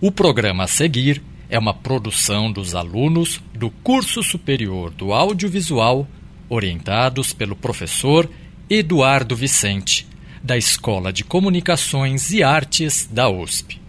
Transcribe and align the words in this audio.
O 0.00 0.12
programa 0.12 0.62
a 0.62 0.68
seguir 0.68 1.20
é 1.50 1.58
uma 1.58 1.74
produção 1.74 2.52
dos 2.52 2.76
alunos 2.76 3.40
do 3.52 3.68
curso 3.68 4.22
superior 4.22 4.92
do 4.92 5.12
audiovisual, 5.12 6.06
orientados 6.48 7.32
pelo 7.32 7.56
professor 7.56 8.30
Eduardo 8.70 9.34
Vicente, 9.34 10.06
da 10.40 10.56
Escola 10.56 11.12
de 11.12 11.24
Comunicações 11.24 12.30
e 12.30 12.44
Artes 12.44 13.08
da 13.10 13.28
USP. 13.28 13.80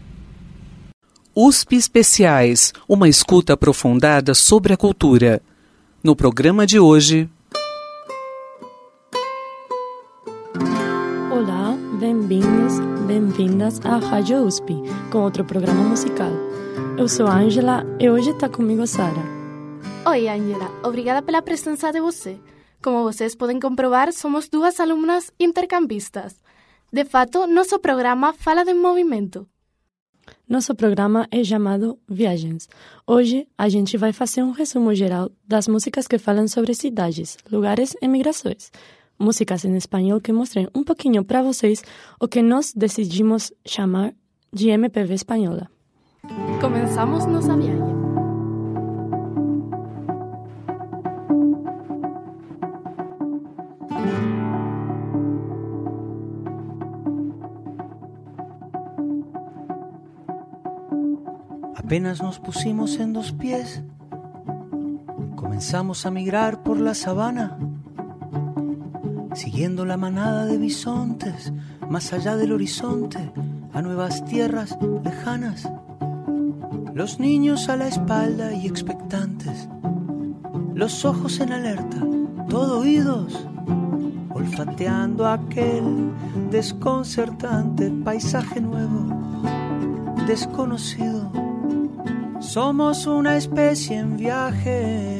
USP 1.35 1.75
Especiais 1.75 2.73
uma 2.87 3.07
escuta 3.07 3.53
aprofundada 3.53 4.33
sobre 4.33 4.73
a 4.73 4.77
cultura. 4.77 5.43
No 6.03 6.15
programa 6.15 6.65
de 6.65 6.79
hoje. 6.79 7.29
Olá, 11.31 11.77
bem-vindos, 11.99 12.58
bem-vindas 13.39 13.79
à 13.85 13.95
Rádio 13.95 14.45
USP 14.45 14.73
com 15.09 15.19
outro 15.19 15.45
programa 15.45 15.81
musical. 15.81 16.29
Eu 16.97 17.07
sou 17.07 17.25
a 17.25 17.37
Angela 17.37 17.85
e 17.97 18.09
hoje 18.09 18.31
está 18.31 18.49
comigo 18.49 18.85
Sara. 18.85 19.23
Oi, 20.05 20.27
Angela. 20.27 20.69
Obrigada 20.83 21.21
pela 21.21 21.41
presença 21.41 21.89
de 21.89 22.01
você. 22.01 22.37
Como 22.83 23.01
vocês 23.03 23.35
podem 23.35 23.57
comprovar, 23.57 24.11
somos 24.11 24.49
duas 24.49 24.77
alunas 24.81 25.31
intercambistas. 25.39 26.35
De 26.91 27.05
fato, 27.05 27.47
nosso 27.47 27.79
programa 27.79 28.33
fala 28.33 28.65
de 28.65 28.73
movimento. 28.73 29.47
Nosso 30.45 30.75
programa 30.75 31.25
é 31.31 31.41
chamado 31.41 31.97
Viagens. 32.09 32.67
Hoje 33.07 33.47
a 33.57 33.69
gente 33.69 33.95
vai 33.95 34.11
fazer 34.11 34.43
um 34.43 34.51
resumo 34.51 34.93
geral 34.93 35.31
das 35.47 35.65
músicas 35.65 36.09
que 36.09 36.17
falam 36.17 36.45
sobre 36.49 36.73
cidades, 36.73 37.37
lugares 37.49 37.95
e 38.01 38.07
migrações. 38.09 38.69
Músicas 39.19 39.65
em 39.65 39.75
espanhol 39.75 40.21
que 40.21 40.31
mostrem 40.31 40.67
um 40.73 40.83
pouquinho 40.83 41.23
para 41.25 41.43
vocês 41.43 41.83
o 42.19 42.27
que 42.27 42.41
nós 42.41 42.73
decidimos 42.73 43.51
chamar 43.65 44.13
de 44.51 44.69
MPB 44.69 45.13
espanhola. 45.13 45.69
Comenzamos 46.61 47.25
nossa 47.25 47.55
viagem. 47.55 47.99
Apenas 61.75 62.21
nos 62.21 62.37
pusimos 62.37 62.99
en 62.99 63.13
dos 63.13 63.31
pies, 63.31 63.81
comenzamos 65.35 66.05
a 66.05 66.11
migrar 66.11 66.61
por 66.61 66.79
la 66.79 66.93
sabana, 66.93 67.57
siguiendo 69.39 69.85
la 69.85 69.95
manada 69.95 70.45
de 70.45 70.57
bisontes, 70.57 71.53
más 71.89 72.11
allá 72.11 72.35
del 72.35 72.51
horizonte, 72.51 73.31
a 73.71 73.81
nuevas 73.81 74.25
tierras 74.25 74.77
lejanas. 75.01 75.65
Los 76.93 77.21
niños 77.21 77.69
a 77.69 77.77
la 77.77 77.87
espalda 77.87 78.53
y 78.53 78.67
expectantes, 78.67 79.69
los 80.73 81.05
ojos 81.05 81.39
en 81.39 81.53
alerta, 81.53 82.05
todo 82.49 82.79
oídos, 82.81 83.47
olfateando 84.31 85.25
aquel 85.25 86.11
desconcertante 86.51 87.89
paisaje 88.03 88.59
nuevo, 88.59 89.41
desconocido. 90.27 91.31
Somos 92.41 93.07
una 93.07 93.37
especie 93.37 93.99
en 93.99 94.17
viaje. 94.17 95.18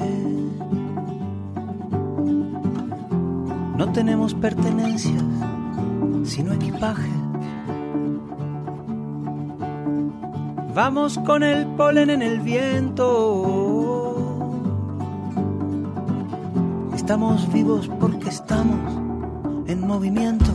No 3.80 3.92
tenemos 3.94 4.34
pertenencias, 4.34 5.24
sino 6.26 6.52
equipaje. 6.52 7.10
Vamos 10.76 11.18
con 11.20 11.44
el 11.44 11.66
polen 11.66 12.10
en 12.10 12.22
el 12.22 12.42
viento. 12.42 13.06
Estamos 16.94 17.50
vivos 17.54 17.90
porque 18.02 18.28
estamos 18.28 18.92
en 19.68 19.88
movimiento. 19.88 20.52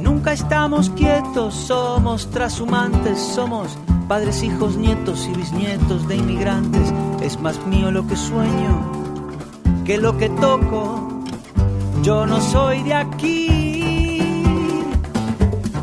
Nunca 0.00 0.32
estamos 0.32 0.88
quietos, 0.88 1.52
somos 1.52 2.30
trashumantes, 2.30 3.18
somos 3.18 3.76
padres, 4.08 4.42
hijos, 4.42 4.78
nietos 4.78 5.28
y 5.30 5.36
bisnietos 5.36 6.08
de 6.08 6.16
inmigrantes. 6.16 6.94
Es 7.20 7.38
más 7.38 7.62
mío 7.66 7.90
lo 7.90 8.06
que 8.06 8.16
sueño 8.16 8.99
que 9.90 9.98
lo 9.98 10.16
que 10.16 10.28
toco. 10.28 11.08
Yo 12.04 12.24
no 12.24 12.40
soy 12.40 12.84
de 12.84 12.94
aquí, 12.94 14.44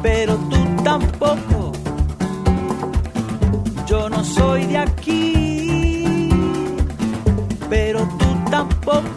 pero 0.01 0.38
tú 0.50 0.57
tampoco. 0.81 1.73
Yo 3.85 4.09
no 4.09 4.23
soy 4.23 4.66
de 4.67 4.78
aquí, 4.78 6.29
pero 7.69 8.00
tú 8.19 8.50
tampoco. 8.50 9.16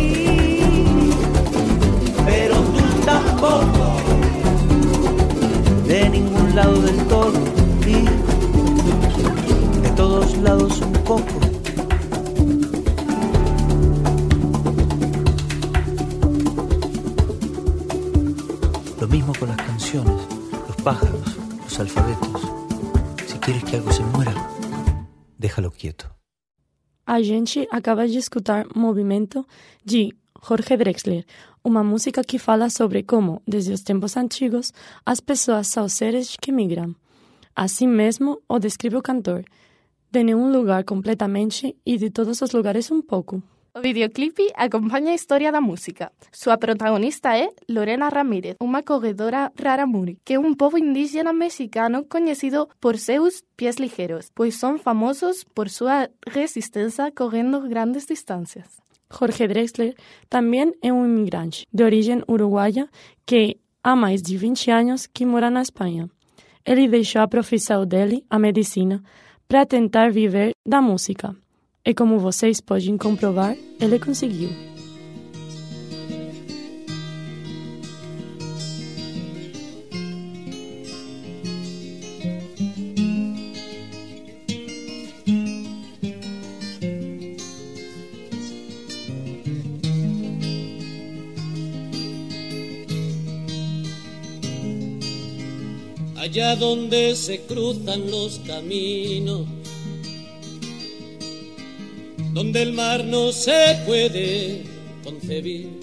A 27.11 27.21
gente 27.21 27.67
acaba 27.69 28.07
de 28.07 28.17
escutar 28.17 28.65
Movimento 28.73 29.45
de 29.83 30.15
Jorge 30.41 30.77
Drexler, 30.77 31.25
uma 31.61 31.83
música 31.83 32.23
que 32.23 32.39
fala 32.39 32.69
sobre 32.69 33.03
como, 33.03 33.41
desde 33.45 33.73
os 33.73 33.81
tempos 33.81 34.15
antigos, 34.15 34.71
as 35.05 35.19
pessoas 35.19 35.67
são 35.67 35.89
seres 35.89 36.37
que 36.41 36.53
migram. 36.53 36.95
Así 37.53 37.85
mesmo 37.85 38.41
o 38.47 38.59
describe 38.59 38.95
o 38.95 39.01
cantor, 39.01 39.43
de 40.09 40.23
nenhum 40.23 40.53
lugar 40.53 40.85
completamente 40.85 41.75
e 41.85 41.97
de 41.97 42.09
todos 42.09 42.41
os 42.41 42.53
lugares 42.53 42.89
un 42.89 43.01
pouco. 43.01 43.43
O 43.73 43.79
videoclipe 43.79 44.51
acompaña 44.57 45.11
a 45.11 45.15
historia 45.15 45.49
da 45.49 45.63
música. 45.63 46.11
Súa 46.27 46.59
protagonista 46.59 47.39
é 47.39 47.55
Lorena 47.71 48.11
Ramírez, 48.11 48.59
unha 48.59 48.83
corredora 48.83 49.55
raramuri, 49.55 50.19
que 50.27 50.35
é 50.35 50.39
un 50.43 50.59
povo 50.59 50.75
indígena 50.75 51.31
mexicano 51.31 52.03
coñecido 52.03 52.67
por 52.83 52.99
seus 52.99 53.47
pies 53.55 53.79
ligeros, 53.79 54.27
pois 54.35 54.59
son 54.59 54.75
famosos 54.75 55.47
por 55.55 55.71
súa 55.71 56.11
resistencia 56.27 57.15
correndo 57.15 57.63
grandes 57.63 58.11
distancias. 58.11 58.83
Jorge 59.07 59.47
Drexler 59.47 59.95
tamén 60.27 60.75
é 60.83 60.91
un 60.91 61.07
inmigrante 61.07 61.63
de 61.71 61.87
origen 61.87 62.27
uruguaya 62.27 62.91
que 63.23 63.63
há 63.87 63.95
máis 63.95 64.19
de 64.19 64.35
20 64.35 64.67
anos 64.67 65.07
que 65.07 65.23
mora 65.23 65.47
na 65.47 65.63
Espanha. 65.63 66.11
Ele 66.67 66.91
deixou 66.91 67.23
a 67.23 67.31
profissão 67.31 67.87
dele, 67.87 68.27
a 68.27 68.35
medicina, 68.35 68.99
para 69.47 69.63
tentar 69.63 70.11
viver 70.11 70.51
da 70.67 70.83
música. 70.83 71.39
E 71.83 71.95
como 71.95 72.19
vocês 72.19 72.61
podem 72.61 72.95
comprovar, 72.95 73.57
ele 73.79 73.97
conseguiu. 73.97 74.49
Allá 96.15 96.53
donde 96.55 97.15
se 97.15 97.39
cruzan 97.39 98.11
los 98.11 98.37
caminos 98.45 99.60
donde 102.33 102.61
el 102.61 102.73
mar 102.73 103.03
no 103.03 103.31
se 103.33 103.77
puede 103.85 104.63
concebir, 105.03 105.79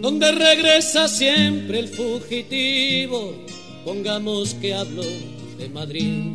donde 0.00 0.32
regresa 0.32 1.06
siempre 1.06 1.80
el 1.80 1.88
fugitivo, 1.88 3.34
pongamos 3.84 4.54
que 4.54 4.74
hablo 4.74 5.04
de 5.58 5.68
Madrid. 5.68 6.32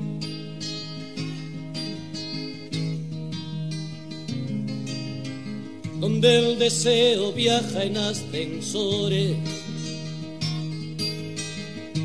Donde 6.00 6.38
el 6.38 6.60
deseo 6.60 7.34
viaja 7.34 7.84
en 7.84 7.98
ascensores, 7.98 9.36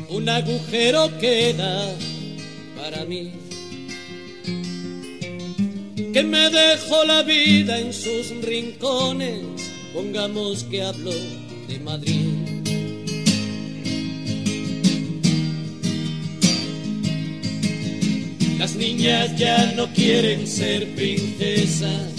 un 0.09 0.27
agujero 0.27 1.17
queda 1.19 1.95
para 2.75 3.05
mí 3.05 3.44
que 6.15 6.23
me 6.23 6.49
dejó 6.49 7.03
la 7.03 7.23
vida 7.23 7.77
en 7.77 7.91
sus 7.91 8.29
rincones, 8.41 9.41
pongamos 9.93 10.63
que 10.63 10.81
hablo 10.81 11.11
de 11.67 11.77
Madrid. 11.79 12.29
Las 18.57 18.75
niñas 18.75 19.37
ya 19.37 19.73
no 19.75 19.91
quieren 19.91 20.47
ser 20.47 20.87
princesas 20.95 22.13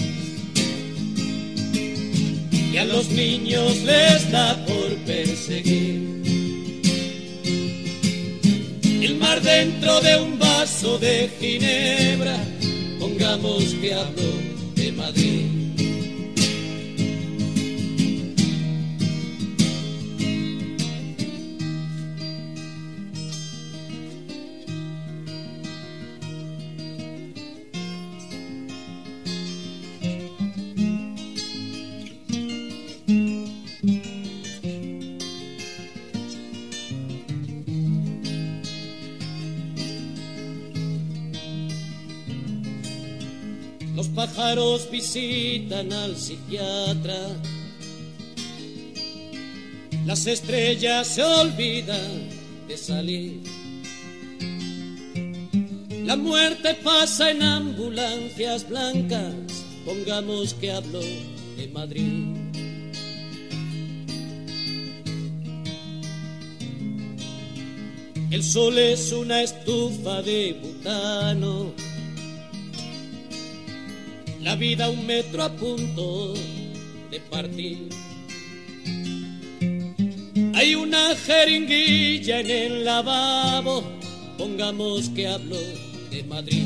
y 2.71 2.77
a 2.77 2.85
los 2.85 3.09
niños 3.09 3.79
les 3.79 4.31
da 4.31 4.63
por 4.67 4.95
perseguir. 5.07 6.23
El 9.01 9.17
mar 9.17 9.41
dentro 9.41 10.03
de 10.03 10.21
un 10.21 10.39
vaso 10.39 10.99
de 10.99 11.31
ginebra 11.41 12.37
pongamos 12.99 13.65
que 13.81 13.95
hablo 13.95 14.33
de 14.75 14.93
Madrid. 14.93 15.56
Pájaros 44.37 44.91
visitan 44.91 45.93
al 45.93 46.15
psiquiatra. 46.15 47.21
Las 50.05 50.27
estrellas 50.27 51.07
se 51.09 51.23
olvidan 51.23 52.29
de 52.69 52.77
salir. 52.77 53.41
La 56.05 56.17
muerte 56.17 56.75
pasa 56.85 57.31
en 57.31 57.43
ambulancias 57.43 58.69
blancas, 58.69 59.35
pongamos 59.85 60.55
que 60.55 60.71
hablo 60.71 61.01
de 61.01 61.69
Madrid. 61.73 62.37
El 68.31 68.43
sol 68.43 68.79
es 68.79 69.13
una 69.13 69.43
estufa 69.43 70.21
de 70.21 70.59
butano 70.63 71.86
vida 74.57 74.89
un 74.89 75.07
metro 75.07 75.43
a 75.43 75.51
punto 75.51 76.35
de 77.11 77.21
partir. 77.21 77.89
Hay 80.55 80.75
una 80.75 81.15
jeringuilla 81.15 82.41
en 82.41 82.51
el 82.51 82.85
lavabo, 82.85 83.85
pongamos 84.39 85.11
que 85.11 85.29
hablo 85.29 85.59
de 86.11 86.25
Madrid. 86.25 86.63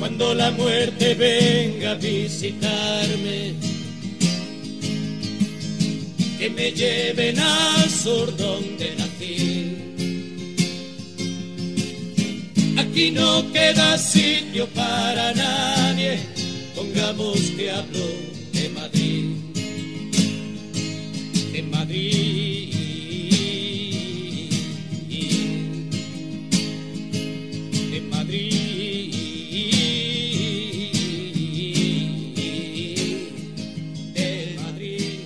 Cuando 0.00 0.34
la 0.34 0.50
muerte 0.50 1.14
venga 1.14 1.92
a 1.92 1.94
visitarme, 1.94 3.54
que 6.38 6.50
me 6.50 6.70
lleven 6.72 7.38
al 7.38 7.88
sur 7.88 8.36
donde 8.36 9.05
Aquí 12.96 13.10
no 13.10 13.44
queda 13.52 13.98
sitio 13.98 14.66
para 14.68 15.34
nadie, 15.34 16.18
pongamos 16.74 17.38
que 17.50 17.70
hablo 17.70 18.06
de 18.54 18.70
Madrid, 18.70 19.36
de 21.52 21.62
Madrid. 21.62 22.72
De 27.92 28.00
Madrid. 28.00 28.64
De 34.14 34.56
Madrid. 34.56 35.20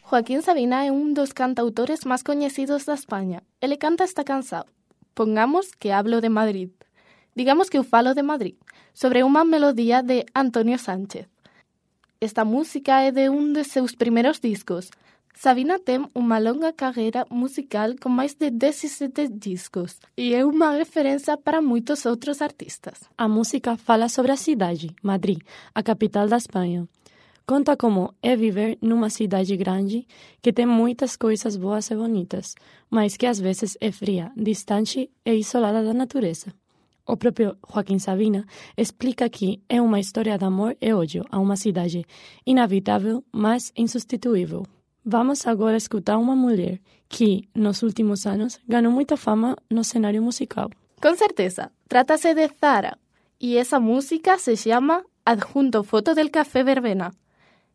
Joaquín 0.00 0.40
Sabina 0.40 0.86
é 0.86 0.90
un 0.90 1.12
dos 1.12 1.36
cantautores 1.36 2.08
máis 2.08 2.24
coñecidos 2.24 2.88
da 2.88 2.96
España. 2.96 3.44
Ele 3.60 3.76
canta 3.76 4.08
Está 4.08 4.24
cansado. 4.24 4.72
Pongamos 5.12 5.76
que 5.76 5.92
hablo 5.92 6.24
de 6.24 6.32
Madrid. 6.32 6.72
Digamos 7.34 7.70
que 7.70 7.78
eu 7.78 7.84
falo 7.84 8.12
de 8.12 8.22
Madrid, 8.22 8.56
sobre 8.92 9.24
unha 9.24 9.40
melodía 9.48 10.04
de 10.04 10.28
Antonio 10.36 10.76
Sánchez. 10.76 11.32
Esta 12.20 12.44
música 12.44 13.02
é 13.02 13.10
de 13.10 13.32
un 13.32 13.56
de 13.56 13.64
seus 13.64 13.96
primeiros 13.96 14.44
discos. 14.44 14.92
Sabina 15.32 15.80
ten 15.80 16.12
unha 16.12 16.36
longa 16.44 16.76
carreira 16.76 17.24
musical 17.32 17.96
con 17.96 18.12
máis 18.12 18.36
de 18.36 18.52
17 18.52 19.32
discos 19.32 19.96
e 20.12 20.36
é 20.36 20.44
unha 20.44 20.76
referencia 20.76 21.40
para 21.40 21.64
moitos 21.64 22.04
outros 22.04 22.44
artistas. 22.44 23.08
A 23.16 23.32
música 23.32 23.80
fala 23.80 24.12
sobre 24.12 24.36
a 24.36 24.38
cidade, 24.38 24.92
Madrid, 25.00 25.40
a 25.72 25.80
capital 25.80 26.28
da 26.28 26.36
Espanha. 26.36 26.84
Conta 27.48 27.80
como 27.80 28.14
é 28.20 28.36
viver 28.36 28.76
numa 28.84 29.08
cidade 29.08 29.56
grande 29.56 30.06
que 30.44 30.52
tem 30.52 30.68
muitas 30.68 31.16
coisas 31.16 31.56
boas 31.56 31.90
e 31.90 31.96
bonitas, 31.96 32.54
mas 32.92 33.16
que 33.16 33.24
às 33.26 33.40
vezes 33.40 33.80
é 33.80 33.90
fria, 33.90 34.30
distante 34.36 35.10
e 35.24 35.32
isolada 35.32 35.82
da 35.82 35.96
natureza. 35.96 36.52
O 37.06 37.16
próprio 37.16 37.56
Joaquim 37.68 37.98
Sabina 37.98 38.44
explica 38.76 39.28
que 39.28 39.60
é 39.68 39.80
uma 39.80 39.98
história 39.98 40.38
de 40.38 40.44
amor 40.44 40.76
e 40.80 40.92
ódio 40.92 41.24
a 41.30 41.38
uma 41.38 41.56
cidade 41.56 42.04
inabitável, 42.46 43.24
mas 43.32 43.72
insubstituível. 43.76 44.64
Vamos 45.04 45.46
agora 45.46 45.76
escutar 45.76 46.16
uma 46.18 46.36
mulher 46.36 46.80
que, 47.08 47.48
nos 47.54 47.82
últimos 47.82 48.24
anos, 48.24 48.60
ganhou 48.68 48.92
muita 48.92 49.16
fama 49.16 49.56
no 49.68 49.82
cenário 49.82 50.22
musical. 50.22 50.70
Com 51.02 51.16
certeza, 51.16 51.72
trata-se 51.88 52.34
de 52.34 52.48
Zara, 52.60 52.96
e 53.40 53.56
essa 53.56 53.80
música 53.80 54.38
se 54.38 54.56
chama 54.56 55.04
Adjunto 55.26 55.82
Foto 55.82 56.14
del 56.14 56.30
Café 56.30 56.62
Verbena. 56.62 57.10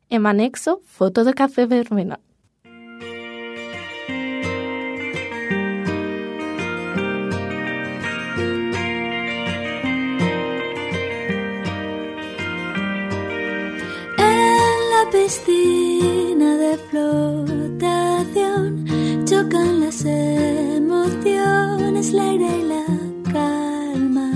En 0.09 0.25
anexo, 0.25 0.81
foto 0.85 1.25
de 1.25 1.33
café 1.33 1.65
verbena. 1.65 2.19
Piscina 15.11 16.55
de 16.57 16.77
flotación 16.89 18.85
chocan 19.25 19.81
las 19.81 20.03
emociones, 20.05 22.13
la 22.13 22.33
ira 22.33 22.57
y 22.57 22.63
la 22.63 22.85
calma. 23.31 24.31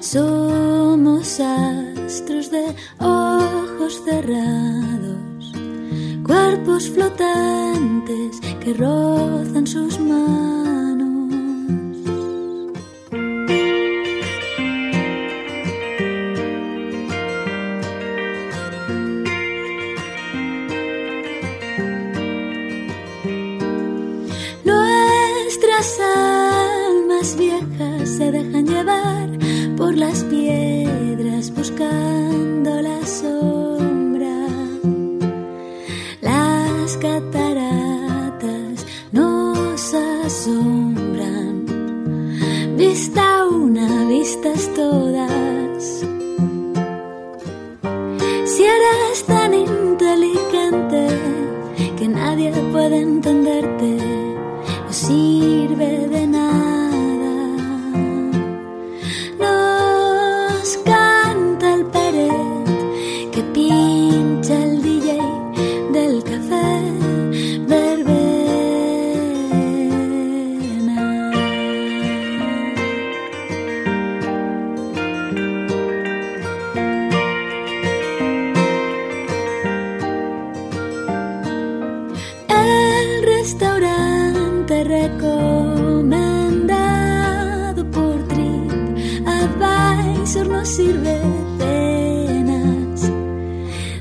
Somos 0.00 1.40
astros 1.40 2.50
de 2.50 2.74
ojos 3.00 4.02
cerrados, 4.04 5.52
cuerpos 6.24 6.90
flotantes 6.90 8.40
que 8.60 8.74
rozan 8.74 9.66
sus 9.66 9.98
manos. 9.98 10.61
Nos 90.72 90.78
sirve. 90.78 91.20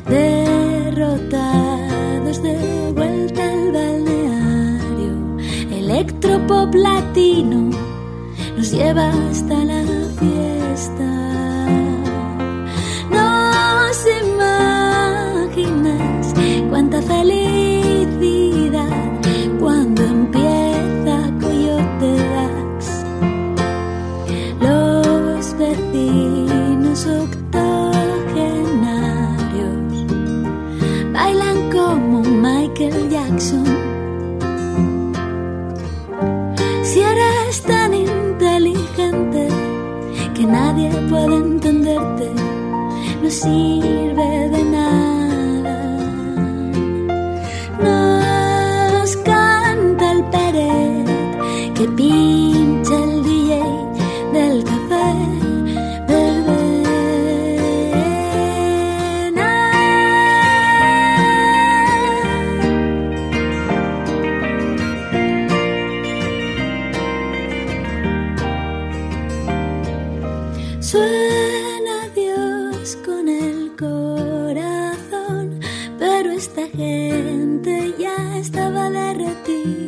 Derrotados 0.07 1.57
de 2.41 2.55
vuelta 2.95 3.43
al 3.43 3.71
balneario, 3.73 5.13
electropop 5.69 6.73
latino 6.75 7.71
nos 8.55 8.71
lleva 8.71 9.09
hasta 9.09 9.65
la 9.65 9.83
fiesta. 10.19 11.09
No 13.09 13.93
se 13.93 14.11
imaginas 15.49 16.33
cuánta 16.69 17.01
felicidad 17.01 17.60
the 79.33 79.80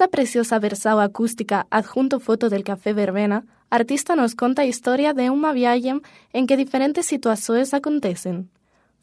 esta 0.00 0.08
preciosa 0.08 0.58
versao 0.58 0.98
acústica 0.98 1.66
adjunto 1.68 2.20
foto 2.20 2.48
del 2.48 2.64
Café 2.64 2.94
Verbena, 2.94 3.44
artista 3.68 4.16
nos 4.16 4.34
conta 4.34 4.62
a 4.62 4.64
historia 4.64 5.12
de 5.12 5.28
unha 5.28 5.52
viaxe 5.52 6.00
en 6.32 6.48
que 6.48 6.56
diferentes 6.56 7.04
situacións 7.04 7.76
acontecen. 7.76 8.48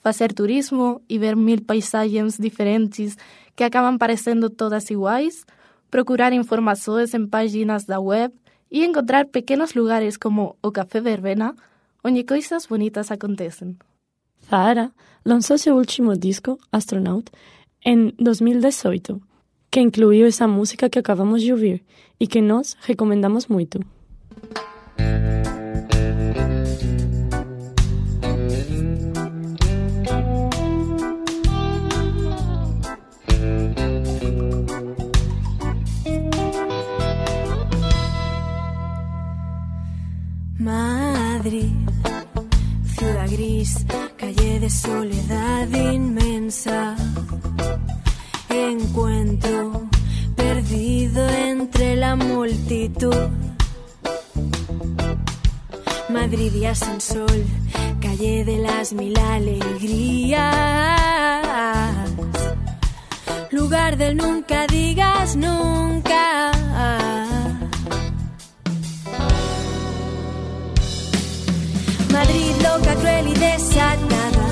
Facer 0.01 0.33
turismo 0.33 1.05
e 1.05 1.21
ver 1.21 1.37
mil 1.37 1.61
paisaxes 1.61 2.41
diferentes 2.41 3.21
que 3.53 3.61
acaban 3.61 4.01
parecendo 4.01 4.49
todas 4.49 4.89
iguais, 4.89 5.45
procurar 5.93 6.33
informações 6.33 7.13
en 7.13 7.29
páginas 7.29 7.85
da 7.85 8.01
web 8.01 8.33
e 8.73 8.81
encontrar 8.81 9.29
pequenos 9.29 9.77
lugares 9.77 10.17
como 10.17 10.57
o 10.65 10.73
Café 10.73 10.97
Verbena, 10.97 11.53
onde 12.01 12.25
coisas 12.25 12.65
bonitas 12.65 13.13
acontecen. 13.13 13.77
Zahara 14.49 14.97
lanzó 15.21 15.61
su 15.61 15.69
último 15.77 16.17
disco, 16.17 16.57
Astronaut, 16.73 17.29
en 17.85 18.17
2018, 18.17 19.26
que 19.77 19.81
incluiu 19.81 20.25
essa 20.25 20.47
música 20.47 20.89
que 20.89 20.97
acabamos 20.97 21.43
de 21.43 21.53
ouvir 21.53 21.83
e 22.19 22.25
que 22.25 22.41
nós 22.41 22.75
recomendamos 22.81 23.45
muito. 23.45 23.79
Madrid, 40.57 41.71
ciudad 42.83 43.29
gris, 43.29 43.85
calle 44.17 44.59
de 44.59 44.69
soledad 44.71 45.69
inmensa. 45.71 46.95
Encuentro 48.49 49.56
multitud. 52.17 53.29
Madrid 56.09 56.53
y 56.53 56.65
en 56.65 57.01
sol, 57.01 57.45
calle 58.01 58.43
de 58.43 58.57
las 58.57 58.93
mil 58.93 59.17
alegrías. 59.17 60.41
Lugar 63.51 63.97
del 63.97 64.17
nunca 64.17 64.67
digas 64.67 65.35
nunca. 65.35 66.51
Madrid 72.11 72.51
loca, 72.63 72.95
cruel 72.95 73.27
y 73.27 73.33
desatada. 73.33 74.45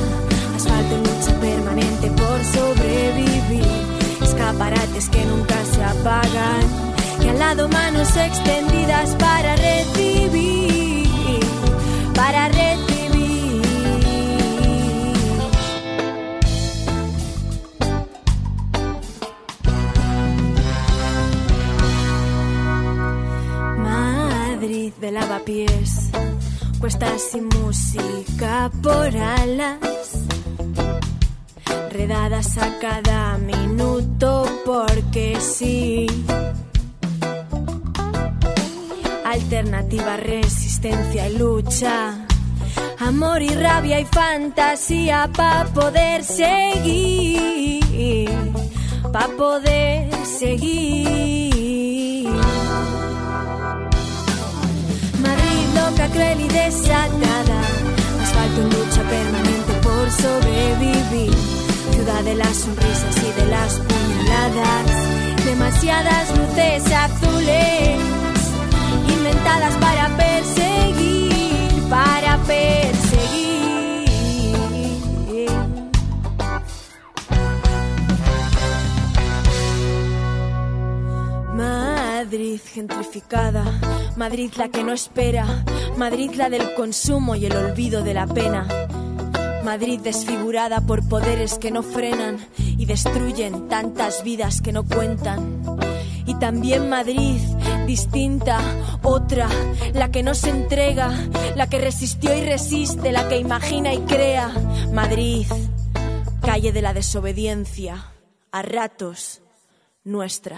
Asfalto 0.55 0.95
en 0.95 1.03
lucha 1.03 1.39
permanente 1.39 2.11
por 2.11 2.43
sobrevivir. 2.43 3.65
Escaparates 4.21 5.09
que 5.09 5.25
nunca 5.25 5.65
se 5.65 5.83
apagan. 5.83 6.84
Lado 7.37 7.69
manos 7.69 8.15
extendidas 8.15 9.15
para 9.15 9.55
recibir. 9.55 11.39
Para 12.13 12.47
recibir. 12.49 13.61
Madrid 23.77 24.93
de 24.99 25.11
lavapiés 25.11 26.11
cuestas 26.85 27.33
y 27.33 27.41
música 27.41 28.69
por 28.83 29.07
alas, 29.17 30.23
redadas 31.89 32.57
a 32.59 32.77
cada 32.79 33.37
minuto 33.39 34.45
porque 34.63 35.37
sí. 35.39 36.05
Alternativa, 39.45 40.17
resistencia 40.17 41.29
y 41.29 41.37
lucha, 41.37 42.25
amor 42.97 43.43
y 43.43 43.49
rabia 43.49 43.99
y 43.99 44.05
fantasía 44.05 45.29
para 45.37 45.65
poder 45.65 46.23
seguir, 46.23 48.31
para 49.13 49.27
poder 49.27 50.09
seguir. 50.25 52.27
Madrid 55.21 55.67
loca, 55.75 56.07
cruel 56.07 56.41
y 56.41 56.47
desatada. 56.47 57.61
Asfalto 58.23 58.61
en 58.61 58.69
lucha 58.71 59.03
permanente 59.03 59.73
por 59.83 60.09
sobrevivir. 60.09 61.35
Ciudad 61.91 62.23
de 62.23 62.33
las 62.33 62.57
sonrisas 62.57 63.15
y 63.17 63.31
de 63.39 63.45
las 63.51 63.75
puñaladas. 63.75 65.45
Demasiadas 65.45 66.35
luces 66.35 66.91
azules. 66.91 68.24
Para 69.45 70.09
perseguir, 70.17 71.89
para 71.89 72.37
perseguir. 72.39 73.05
Madrid 81.53 82.59
gentrificada, 82.73 83.63
Madrid 84.17 84.51
la 84.57 84.69
que 84.69 84.83
no 84.83 84.93
espera, 84.93 85.63
Madrid 85.95 86.31
la 86.35 86.49
del 86.49 86.73
consumo 86.73 87.35
y 87.35 87.45
el 87.45 87.55
olvido 87.55 88.01
de 88.03 88.13
la 88.15 88.25
pena. 88.25 88.67
Madrid 89.63 89.99
desfigurada 89.99 90.81
por 90.81 91.07
poderes 91.07 91.59
que 91.59 91.71
no 91.71 91.83
frenan 91.83 92.37
y 92.57 92.85
destruyen 92.85 93.67
tantas 93.67 94.23
vidas 94.23 94.61
que 94.61 94.71
no 94.71 94.83
cuentan. 94.83 95.61
Y 96.25 96.33
también 96.35 96.89
Madrid, 96.89 97.39
distinta, 97.85 98.59
otra, 99.03 99.47
la 99.93 100.09
que 100.09 100.23
no 100.23 100.33
se 100.33 100.49
entrega, 100.49 101.11
la 101.55 101.67
que 101.67 101.79
resistió 101.79 102.35
y 102.35 102.41
resiste, 102.41 103.11
la 103.11 103.27
que 103.27 103.37
imagina 103.37 103.93
y 103.93 103.99
crea. 103.99 104.51
Madrid, 104.91 105.45
calle 106.41 106.71
de 106.71 106.81
la 106.81 106.93
desobediencia, 106.93 108.11
a 108.51 108.61
ratos, 108.61 109.41
nuestra. 110.03 110.57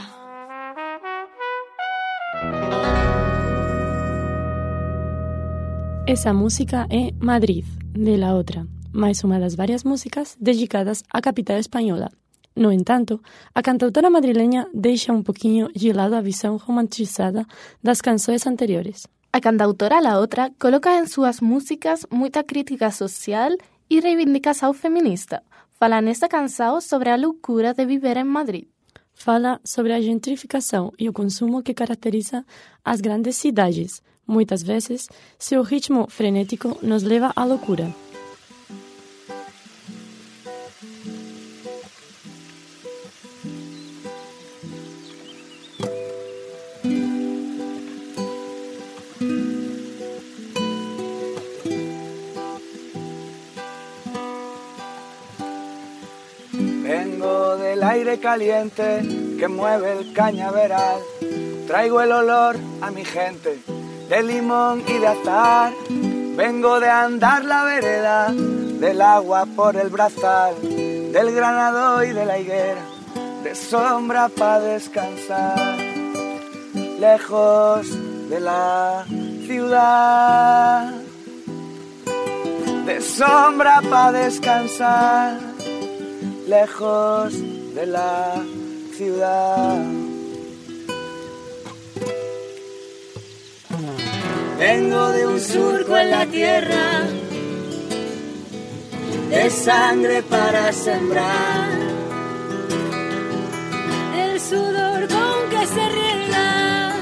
Essa 6.07 6.33
música 6.33 6.87
é 6.89 7.11
Madrid, 7.19 7.65
de 7.93 8.15
La 8.15 8.33
Outra, 8.33 8.65
mais 8.93 9.25
uma 9.25 9.39
das 9.39 9.55
várias 9.55 9.83
músicas 9.83 10.37
dedicadas 10.39 11.03
à 11.11 11.19
capital 11.19 11.57
espanhola. 11.57 12.09
No 12.57 12.71
entanto, 12.71 13.21
a 13.53 13.61
cantautora 13.61 14.09
madrileña 14.09 14.65
deixa 14.73 15.13
um 15.13 15.21
pouquinho 15.21 15.69
de 15.75 15.93
lado 15.93 16.15
a 16.15 16.21
visão 16.21 16.57
romantizada 16.57 17.45
das 17.83 18.01
canções 18.01 18.47
anteriores. 18.47 19.07
A 19.31 19.39
cantautora 19.39 20.01
La 20.01 20.17
Otra 20.17 20.49
coloca 20.57 20.97
en 20.97 21.05
súas 21.05 21.39
músicas 21.39 22.07
moita 22.09 22.43
crítica 22.43 22.89
social 22.89 23.53
e 23.93 24.01
reivindicación 24.01 24.73
feminista. 24.73 25.45
Fala 25.77 26.01
nesta 26.01 26.25
canção 26.25 26.81
sobre 26.81 27.13
a 27.13 27.17
loucura 27.21 27.77
de 27.77 27.85
viver 27.85 28.17
en 28.17 28.25
Madrid. 28.25 28.65
Fala 29.13 29.61
sobre 29.63 29.93
a 29.93 30.01
gentrificação 30.01 30.91
e 30.97 31.07
o 31.07 31.13
consumo 31.13 31.61
que 31.61 31.77
caracteriza 31.77 32.41
as 32.83 33.01
grandes 33.01 33.37
cidades. 33.37 34.01
Muitas 34.25 34.63
vezes, 34.63 35.07
seu 35.37 35.61
ritmo 35.61 36.09
frenético 36.09 36.75
nos 36.81 37.03
leva 37.03 37.31
à 37.35 37.45
loucura. 37.45 37.93
Aire 57.87 58.19
caliente 58.19 59.01
que 59.39 59.47
mueve 59.47 59.93
el 59.93 60.13
cañaveral. 60.13 60.99
Traigo 61.67 62.01
el 62.01 62.11
olor 62.11 62.55
a 62.81 62.91
mi 62.91 63.03
gente 63.05 63.59
de 64.09 64.23
limón 64.23 64.83
y 64.87 64.97
de 64.97 65.07
azar. 65.07 65.71
Vengo 65.89 66.79
de 66.79 66.89
andar 66.89 67.43
la 67.45 67.63
vereda 67.63 68.31
del 68.31 69.01
agua 69.01 69.45
por 69.55 69.75
el 69.75 69.89
brazal, 69.89 70.53
del 70.61 71.33
granado 71.33 72.03
y 72.03 72.11
de 72.13 72.25
la 72.25 72.37
higuera, 72.37 72.81
de 73.43 73.55
sombra 73.55 74.29
para 74.29 74.59
descansar. 74.59 75.77
Lejos 76.99 77.87
de 78.29 78.39
la 78.39 79.05
ciudad, 79.45 80.93
de 82.85 83.01
sombra 83.01 83.81
para 83.89 84.11
descansar 84.11 85.47
lejos 86.47 87.33
de 87.77 87.85
la 87.85 88.43
ciudad. 88.95 89.77
Vengo 94.57 95.09
de 95.11 95.27
un 95.27 95.39
surco 95.39 95.95
en 95.95 96.09
la 96.09 96.25
tierra, 96.25 97.03
de 99.29 99.49
sangre 99.51 100.23
para 100.23 100.73
sembrar, 100.73 101.69
el 104.23 104.41
sudor 104.41 105.07
con 105.15 105.35
que 105.51 105.67
se 105.75 105.83
riega 105.97 106.93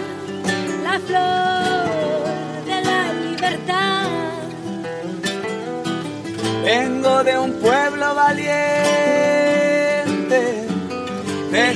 la 0.83 0.99
flor 1.07 2.65
de 2.69 2.77
la 2.89 3.01
libertad. 3.25 4.07
Vengo 6.65 7.23
de 7.23 7.39
un 7.39 7.53
pueblo 7.61 8.13
valiente, 8.13 8.74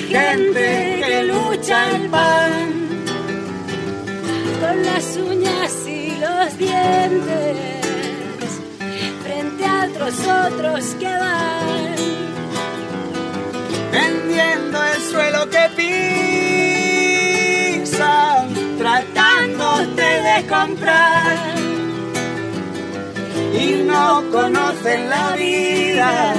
gente 0.10 1.02
que 1.06 1.24
lucha 1.24 1.92
el 1.96 2.10
pan. 2.10 2.80
con 4.60 4.84
las 4.84 5.16
uñas 5.16 5.88
y 5.88 6.18
los 6.20 6.58
dientes 6.58 7.58
frente 9.24 9.66
a 9.66 9.86
otros 9.86 10.16
otros 10.28 10.84
que 11.00 11.06
van 11.06 11.96
vendiendo 13.92 14.84
el 14.84 15.02
suelo 15.12 15.50
que 15.50 15.64
pisan, 17.86 18.54
tratándote 18.78 20.02
de 20.02 20.48
comprar. 20.48 21.38
Y 23.54 23.84
no 23.88 24.24
conocen 24.32 25.10
la 25.10 25.36
vida 25.36 26.34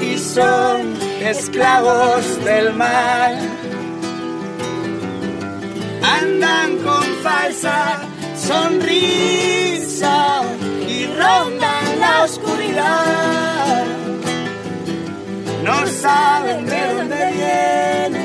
y 0.00 0.18
son 0.18 0.93
esclavos 1.24 2.44
del 2.44 2.74
mal. 2.74 3.38
Andan 6.02 6.76
con 6.78 7.04
falsa 7.22 8.00
sonrisa 8.36 10.42
y 10.86 11.06
rondan 11.06 12.00
la 12.00 12.24
oscuridad. 12.24 13.84
No 15.62 15.86
saben 15.86 16.66
de 16.66 16.94
dónde 16.94 17.32
vienen 17.32 18.23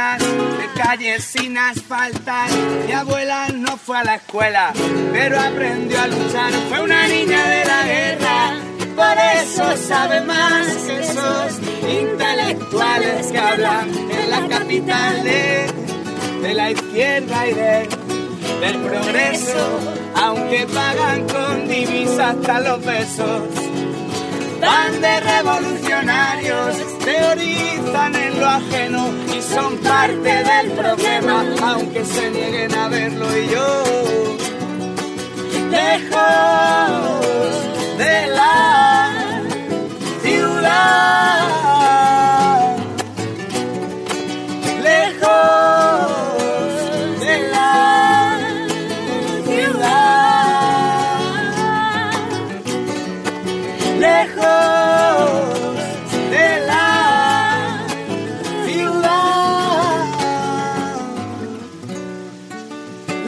de 0.00 0.80
calles 0.80 1.22
sin 1.24 1.58
asfaltar. 1.58 2.48
Mi 2.86 2.92
abuela 2.92 3.48
no 3.54 3.76
fue 3.76 3.98
a 3.98 4.04
la 4.04 4.14
escuela, 4.14 4.72
pero 5.12 5.38
aprendió 5.38 6.00
a 6.00 6.06
luchar. 6.06 6.52
Fue 6.70 6.80
una 6.80 7.06
niña 7.06 7.46
de 7.46 7.64
la 7.66 7.82
guerra, 7.82 8.54
por 8.96 9.16
eso 9.42 9.76
sabe 9.76 10.22
más 10.22 10.66
que 10.86 11.00
esos 11.00 11.58
intelectuales 11.86 13.26
que 13.30 13.38
hablan 13.38 13.90
en 13.90 14.30
la 14.30 14.48
capital 14.48 15.22
de, 15.22 15.66
de 16.42 16.54
la 16.54 16.70
izquierda 16.70 17.46
y 17.46 17.54
de, 17.54 17.88
del 18.60 18.76
progreso, 18.78 19.80
aunque 20.14 20.66
pagan 20.66 21.28
con 21.28 21.68
divisa 21.68 22.30
hasta 22.30 22.60
los 22.60 22.82
besos. 22.82 23.42
Van 24.62 25.00
de 25.00 25.20
revolucionarios, 25.20 26.98
teorizan 27.04 28.14
en 28.14 28.40
lo 28.40 28.46
ajeno 28.46 29.29
son 29.54 29.78
parte 29.78 30.44
del 30.50 30.70
problema, 30.72 31.44
aunque 31.62 32.04
se 32.04 32.30
nieguen 32.30 32.74
a 32.74 32.88
verlo 32.88 33.26
y 33.36 33.48
yo, 33.48 33.82
lejos 35.70 36.18
de 37.98 38.26
la 38.28 38.89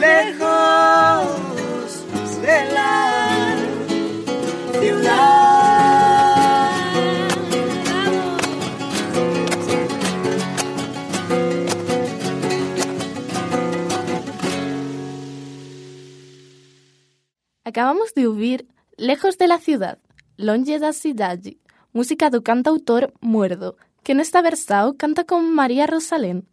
lejos 0.03 1.91
de 2.41 2.57
la 2.75 3.55
ciudad. 4.79 5.23
Acabamos 17.63 18.13
de 18.13 18.27
ouvir 18.27 18.67
Lejos 18.95 19.37
de 19.37 19.47
la 19.47 19.57
ciudad, 19.57 19.97
Longe 20.37 20.77
da 20.79 20.93
cidade, 20.93 21.57
música 21.93 22.29
do 22.29 22.43
cantautor 22.43 23.11
Muerdo, 23.21 23.75
que 24.03 24.13
nesta 24.13 24.41
versão 24.41 24.93
canta 24.95 25.23
com 25.25 25.41
Maria 25.41 25.87
Rosalén. 25.87 26.45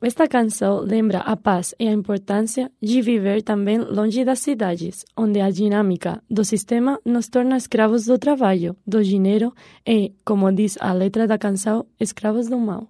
Esta 0.00 0.28
canção 0.28 0.78
lembra 0.80 1.18
a 1.18 1.36
paz 1.36 1.74
e 1.76 1.88
a 1.88 1.92
importância 1.92 2.70
de 2.80 3.02
viver 3.02 3.42
também 3.42 3.78
longe 3.78 4.24
das 4.24 4.38
cidades, 4.38 5.04
onde 5.16 5.40
a 5.40 5.50
dinâmica 5.50 6.22
do 6.30 6.44
sistema 6.44 7.00
nos 7.04 7.28
torna 7.28 7.56
escravos 7.56 8.04
do 8.04 8.16
trabalho, 8.16 8.76
do 8.86 9.02
dinheiro 9.02 9.52
e, 9.84 10.12
como 10.24 10.52
diz 10.52 10.78
a 10.80 10.92
letra 10.92 11.26
da 11.26 11.36
canção, 11.36 11.84
escravos 11.98 12.48
do 12.48 12.58
mal. 12.58 12.86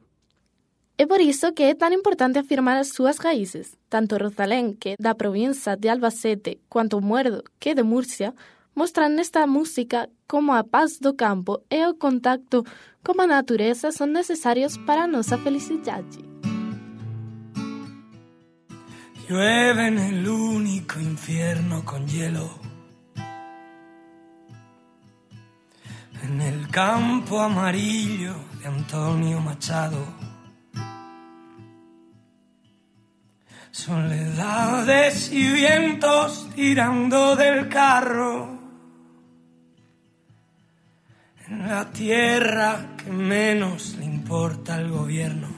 É 0.99 1.07
por 1.07 1.21
isso 1.21 1.51
que 1.55 1.62
é 1.62 1.75
tão 1.75 1.92
importante 1.92 2.40
afirmar 2.40 2.77
as 2.77 2.88
suas 2.88 3.16
raízes. 3.18 3.75
Tanto 3.88 4.18
Rosalén, 4.18 4.75
que 4.75 4.90
é 4.90 4.97
da 5.01 5.14
província 5.14 5.77
de 5.77 5.88
Albacete, 5.88 6.61
quanto 6.68 7.01
Muerdo, 7.01 7.42
que 7.59 7.71
é 7.71 7.75
de 7.75 7.83
Múrcia, 7.83 8.35
mostram 8.75 9.09
nesta 9.09 9.47
música 9.47 10.11
como 10.27 10.53
a 10.53 10.62
paz 10.62 10.99
do 10.99 11.14
campo 11.14 11.62
e 11.71 11.87
o 11.87 11.94
contacto 11.94 12.64
com 13.03 13.18
a 13.18 13.27
natureza 13.27 13.90
são 13.92 14.07
necessários 14.07 14.77
para 14.77 15.05
a 15.05 15.07
nossa 15.07 15.38
felicidade. 15.38 16.38
Llueve 19.29 19.88
en 19.88 19.99
el 19.99 20.27
único 20.27 20.99
infierno 20.99 21.85
con 21.85 22.07
hielo. 22.07 22.49
En 26.23 26.41
el 26.41 26.67
campo 26.69 27.38
amarillo 27.38 28.35
de 28.59 28.69
Antonio 28.69 29.38
Machado. 29.41 30.03
Soledades 33.71 35.31
y 35.31 35.53
vientos 35.53 36.49
tirando 36.55 37.37
del 37.37 37.69
carro. 37.69 38.59
En 41.49 41.69
la 41.69 41.91
tierra 41.91 42.97
que 42.97 43.11
menos 43.11 43.95
le 43.99 44.07
importa 44.07 44.77
al 44.77 44.91
gobierno. 44.91 45.58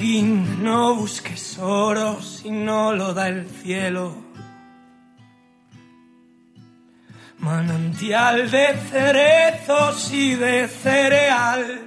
No 0.00 0.94
busques 0.94 1.58
oro 1.58 2.22
si 2.22 2.52
no 2.52 2.92
lo 2.92 3.12
da 3.14 3.26
el 3.26 3.48
cielo. 3.48 4.14
Manantial 7.38 8.48
de 8.48 8.76
cerezos 8.92 10.12
y 10.12 10.36
de 10.36 10.68
cereal. 10.68 11.80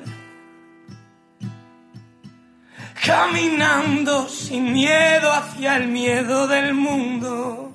Caminando 3.06 4.28
sin 4.28 4.74
miedo 4.74 5.32
hacia 5.32 5.78
el 5.78 5.88
miedo 5.88 6.48
del 6.48 6.74
mundo. 6.74 7.72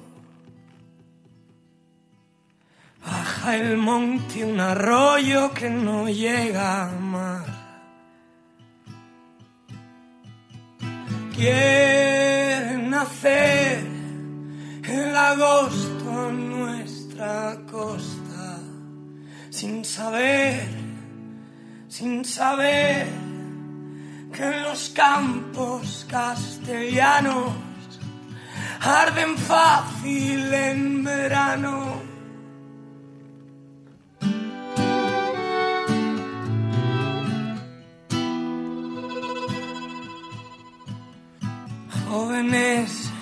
Baja 3.06 3.56
el 3.56 3.78
monte 3.78 4.44
un 4.44 4.60
arroyo 4.60 5.54
que 5.54 5.70
no 5.70 6.10
llega 6.10 6.84
a 6.84 7.55
quieren 11.36 12.90
nacer 12.90 13.84
el 14.84 15.16
agosto 15.16 16.28
en 16.30 16.50
nuestra 16.50 17.58
costa, 17.70 18.58
sin 19.50 19.84
saber, 19.84 20.66
sin 21.88 22.24
saber 22.24 23.06
que 24.32 24.42
en 24.42 24.62
los 24.62 24.88
campos 24.90 26.06
castellanos 26.08 27.52
arden 28.80 29.36
fácil 29.36 30.54
en 30.54 31.04
verano. 31.04 32.05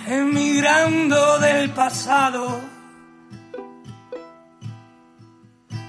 Emigrando 0.06 1.38
del 1.38 1.70
pasado. 1.70 2.60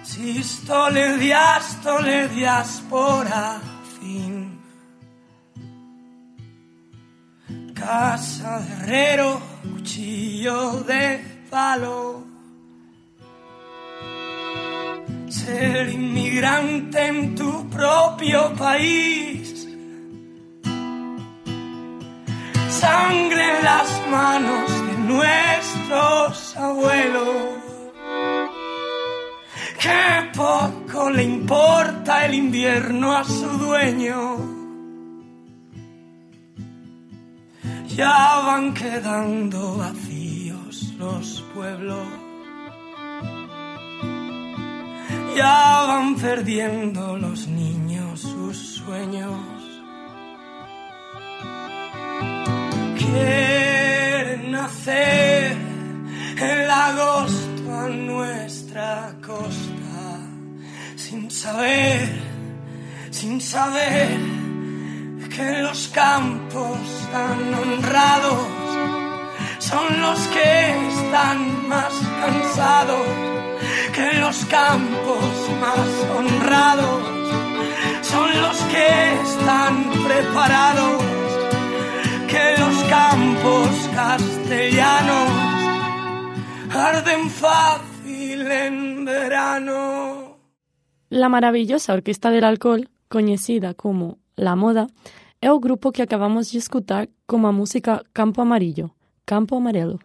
Sístole, 0.04 1.18
diástole, 1.18 2.28
diáspora, 2.30 3.60
fin. 4.00 4.56
casa 7.86 8.60
de 8.60 8.74
herrero, 8.74 9.42
cuchillo 9.62 10.84
de 10.84 11.44
palo. 11.50 12.24
Ser 15.30 15.90
inmigrante 15.90 17.08
en 17.08 17.36
tu 17.36 17.70
propio 17.70 18.54
país. 18.56 19.45
Sangre 22.80 23.58
en 23.58 23.64
las 23.64 24.08
manos 24.10 24.70
de 24.88 24.98
nuestros 25.14 26.58
abuelos. 26.58 27.56
Qué 29.80 30.32
poco 30.36 31.10
le 31.10 31.24
importa 31.24 32.26
el 32.26 32.34
invierno 32.34 33.16
a 33.16 33.24
su 33.24 33.48
dueño. 33.48 34.38
Ya 37.96 38.42
van 38.46 38.74
quedando 38.74 39.78
vacíos 39.78 40.94
los 40.98 41.46
pueblos. 41.54 42.08
Ya 45.38 45.86
van 45.88 46.16
perdiendo 46.16 47.16
los 47.16 47.48
niños 47.48 48.20
sus 48.20 48.58
sueños. 48.58 49.66
Nacer 54.52 55.58
el 56.40 56.70
agosto 56.70 57.74
a 57.74 57.88
nuestra 57.90 59.16
costa, 59.26 60.20
sin 60.96 61.30
saber, 61.32 62.10
sin 63.12 63.42
saber 63.42 64.18
que 65.36 65.62
los 65.62 65.90
campos 65.90 66.78
tan 67.12 67.54
honrados 67.54 68.48
son 69.60 70.02
los 70.02 70.20
que 70.28 70.88
están 70.90 71.68
más 71.68 71.94
cansados, 72.22 73.08
que 73.94 74.14
los 74.20 74.46
campos 74.46 75.26
más 75.60 75.88
honrados 76.18 77.02
son 78.02 78.42
los 78.42 78.58
que 78.74 79.22
están 79.28 79.74
preparados, 80.08 81.04
que 82.36 82.62
los 82.62 82.78
campos 82.90 83.70
castellanos 83.96 85.30
arden 86.70 87.30
fácil 87.30 88.52
en 88.52 89.06
verano. 89.06 90.38
La 91.10 91.30
maravillosa 91.30 91.94
Orquesta 91.94 92.32
del 92.32 92.44
Alcohol, 92.44 92.90
conocida 93.08 93.74
como 93.74 94.18
La 94.36 94.56
Moda, 94.58 94.88
é 95.40 95.50
o 95.52 95.60
grupo 95.60 95.94
que 95.94 96.02
acabamos 96.02 96.52
de 96.52 96.58
escutar 96.58 97.08
como 97.26 97.48
a 97.48 97.54
música 97.54 98.04
Campo 98.12 98.42
Amarillo, 98.42 98.96
Campo 99.24 99.56
Amarelo. 99.56 100.00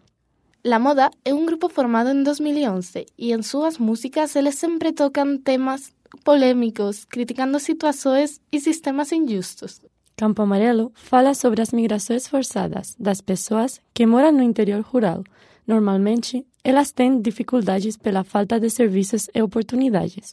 La 0.63 0.79
Moda 0.79 1.11
é 1.25 1.33
un 1.33 1.45
grupo 1.45 1.67
formado 1.67 2.11
en 2.11 2.23
2011 2.23 3.07
e 3.17 3.33
en 3.33 3.43
súas 3.43 3.81
músicas 3.81 4.35
eles 4.37 4.55
sempre 4.55 4.93
tocan 4.93 5.43
temas 5.43 5.91
polémicos, 6.23 7.05
criticando 7.07 7.59
situações 7.59 8.39
e 8.51 8.59
sistemas 8.59 9.11
injustos. 9.11 9.81
Campo 10.21 10.43
Amarelo 10.43 10.91
fala 10.93 11.33
sobre 11.33 11.63
as 11.63 11.71
migrações 11.71 12.27
forçadas 12.27 12.95
das 12.99 13.21
pessoas 13.21 13.81
que 13.91 14.05
moram 14.05 14.31
no 14.31 14.43
interior 14.43 14.81
rural. 14.81 15.23
Normalmente, 15.65 16.45
elas 16.63 16.91
têm 16.91 17.19
dificuldades 17.19 17.97
pela 17.97 18.23
falta 18.23 18.59
de 18.59 18.69
serviços 18.69 19.27
e 19.33 19.41
oportunidades, 19.41 20.31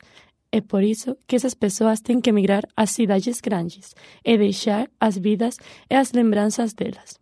É 0.53 0.61
por 0.61 0.83
isso 0.83 1.17
que 1.27 1.37
essas 1.37 1.55
pessoas 1.55 2.03
têm 2.03 2.21
que 2.21 2.29
emigrar 2.29 2.65
às 2.77 2.91
cidades 2.91 3.41
grandes 3.41 3.95
e 4.23 4.37
deixar 4.37 4.91
as 5.01 5.17
vidas 5.17 5.57
e 5.91 5.95
as 5.95 6.13
lembranças 6.13 6.75
delas. 6.75 7.19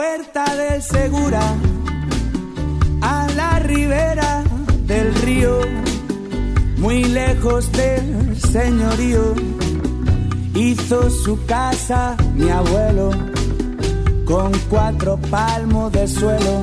Huerta 0.00 0.44
del 0.56 0.82
Segura, 0.82 1.42
a 3.02 3.26
la 3.36 3.58
ribera 3.58 4.42
del 4.86 5.14
río 5.26 5.60
muy 6.78 7.04
lejos 7.04 7.70
del 7.72 8.34
señorío, 8.40 9.34
hizo 10.54 11.10
su 11.10 11.44
casa 11.44 12.16
mi 12.34 12.48
abuelo, 12.48 13.10
con 14.24 14.52
cuatro 14.70 15.18
palmos 15.30 15.92
de 15.92 16.08
suelo, 16.08 16.62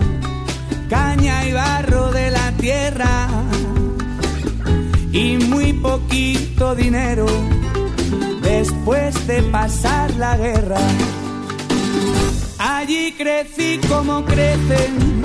caña 0.89 1.47
y 1.47 1.54
barro 1.54 2.12
de 2.12 2.32
la 2.32 2.52
tierra, 2.54 3.28
y 5.12 5.38
muy 5.38 5.73
poquito 5.73 6.73
dinero 6.73 7.28
después 8.41 9.28
de 9.28 9.43
pasar 9.43 10.15
la 10.15 10.36
guerra. 10.38 10.82
Allí 12.60 13.13
crecí 13.13 13.80
como 13.88 14.26
crecen 14.26 15.22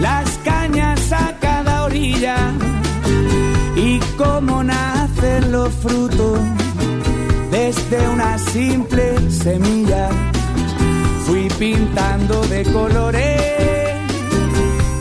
las 0.00 0.38
cañas 0.38 1.12
a 1.12 1.38
cada 1.38 1.84
orilla 1.84 2.36
y 3.76 4.00
cómo 4.16 4.64
nacen 4.64 5.52
los 5.52 5.72
frutos 5.74 6.40
desde 7.52 8.08
una 8.08 8.36
simple 8.38 9.30
semilla. 9.30 10.08
Fui 11.24 11.48
pintando 11.58 12.40
de 12.48 12.64
colores 12.64 13.48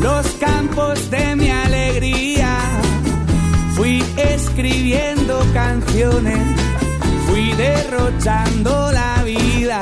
los 0.02 0.28
campos 0.40 1.10
de 1.10 1.36
mi 1.36 1.50
alegría. 1.50 2.58
Fui 3.76 4.04
escribiendo 4.18 5.40
canciones, 5.54 6.40
fui 7.28 7.54
derrochando 7.54 8.92
la 8.92 9.24
vida. 9.24 9.82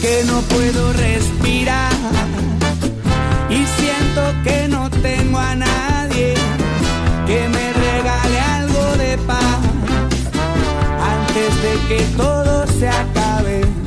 que 0.00 0.24
no 0.24 0.40
puedo 0.42 0.92
respirar 0.94 1.92
y 3.50 3.66
siento 3.66 4.22
que 4.42 4.66
no 4.68 4.88
tengo 4.90 5.38
a 5.38 5.54
nadie 5.54 6.34
que 7.26 7.48
me 7.48 7.72
regale 7.72 8.40
algo 8.40 8.96
de 8.96 9.18
paz 9.18 9.58
antes 11.16 11.62
de 11.62 11.88
que 11.88 12.04
todo 12.16 12.66
se 12.78 12.88
acabe. 12.88 13.79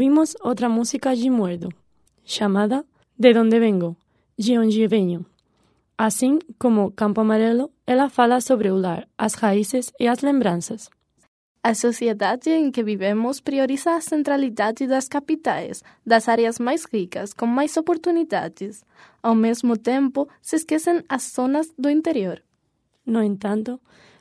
Ouvimos 0.00 0.34
outra 0.40 0.66
música 0.66 1.14
de 1.14 1.28
Muerdo, 1.28 1.68
chamada 2.24 2.86
De 3.18 3.34
Donde 3.34 3.60
Vengo, 3.60 3.94
de 4.34 4.56
onde 4.58 4.86
venho. 4.86 5.26
Assim 5.98 6.38
como 6.58 6.90
Campo 6.92 7.20
Amarelo, 7.20 7.70
ela 7.86 8.08
fala 8.08 8.40
sobre 8.40 8.70
o 8.70 8.76
lar, 8.76 9.06
as 9.18 9.34
raízes 9.34 9.92
e 10.00 10.08
as 10.08 10.22
lembranças. 10.22 10.88
A 11.62 11.74
sociedade 11.74 12.48
em 12.48 12.70
que 12.70 12.82
vivemos 12.82 13.42
prioriza 13.42 13.94
a 13.94 14.00
centralidade 14.00 14.86
das 14.86 15.06
capitais, 15.06 15.84
das 16.06 16.30
áreas 16.30 16.58
mais 16.58 16.86
ricas, 16.86 17.34
com 17.34 17.44
mais 17.44 17.76
oportunidades. 17.76 18.82
Ao 19.22 19.34
mesmo 19.34 19.76
tempo, 19.76 20.26
se 20.40 20.56
esquecem 20.56 21.04
as 21.10 21.30
zonas 21.30 21.70
do 21.78 21.90
interior. 21.90 22.42
No 23.04 23.22
entanto, 23.22 23.78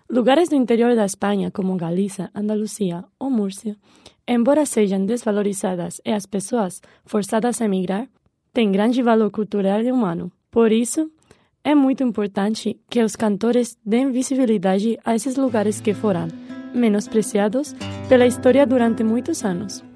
lugares 0.10 0.50
do 0.50 0.56
interior 0.56 0.96
da 0.96 1.06
Espanha, 1.06 1.52
como 1.52 1.76
Galiza, 1.76 2.30
Andaluzia 2.34 3.06
ou 3.20 3.30
Múrcia, 3.30 3.76
embora 4.28 4.66
sejam 4.66 5.06
desvalorizadas 5.06 6.02
e 6.06 6.12
as 6.12 6.26
pessoas 6.26 6.82
forçadas 7.06 7.62
a 7.62 7.66
emigrar, 7.66 8.08
têm 8.54 8.72
grande 8.72 9.02
valor 9.02 9.32
cultural 9.32 9.82
e 9.82 9.92
humano. 9.92 10.32
Por 10.50 10.72
isso, 10.72 11.12
é 11.64 11.76
muito 11.76 12.04
importante 12.04 12.80
que 12.90 13.04
os 13.04 13.16
cantores 13.16 13.78
deem 13.86 14.12
visibilidade 14.12 14.98
a 15.06 15.16
esses 15.16 15.36
lugares 15.36 15.80
que 15.80 15.94
foram 15.94 16.28
menospreciados 16.74 17.76
pela 18.08 18.26
história 18.26 18.66
durante 18.66 19.04
muitos 19.04 19.44
anos. 19.44 19.89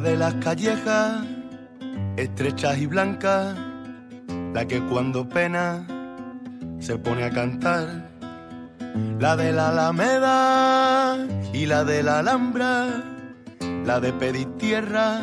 La 0.00 0.08
de 0.08 0.16
las 0.16 0.34
callejas, 0.36 1.26
estrechas 2.16 2.78
y 2.78 2.86
blancas, 2.86 3.54
la 4.54 4.66
que 4.66 4.80
cuando 4.80 5.28
pena 5.28 5.86
se 6.78 6.96
pone 6.96 7.24
a 7.24 7.30
cantar. 7.30 8.08
La 9.18 9.36
de 9.36 9.52
la 9.52 9.68
Alameda 9.68 11.18
y 11.52 11.66
la 11.66 11.84
de 11.84 12.02
la 12.02 12.20
Alhambra, 12.20 12.86
la 13.84 14.00
de 14.00 14.14
pedir 14.14 14.48
tierra, 14.56 15.20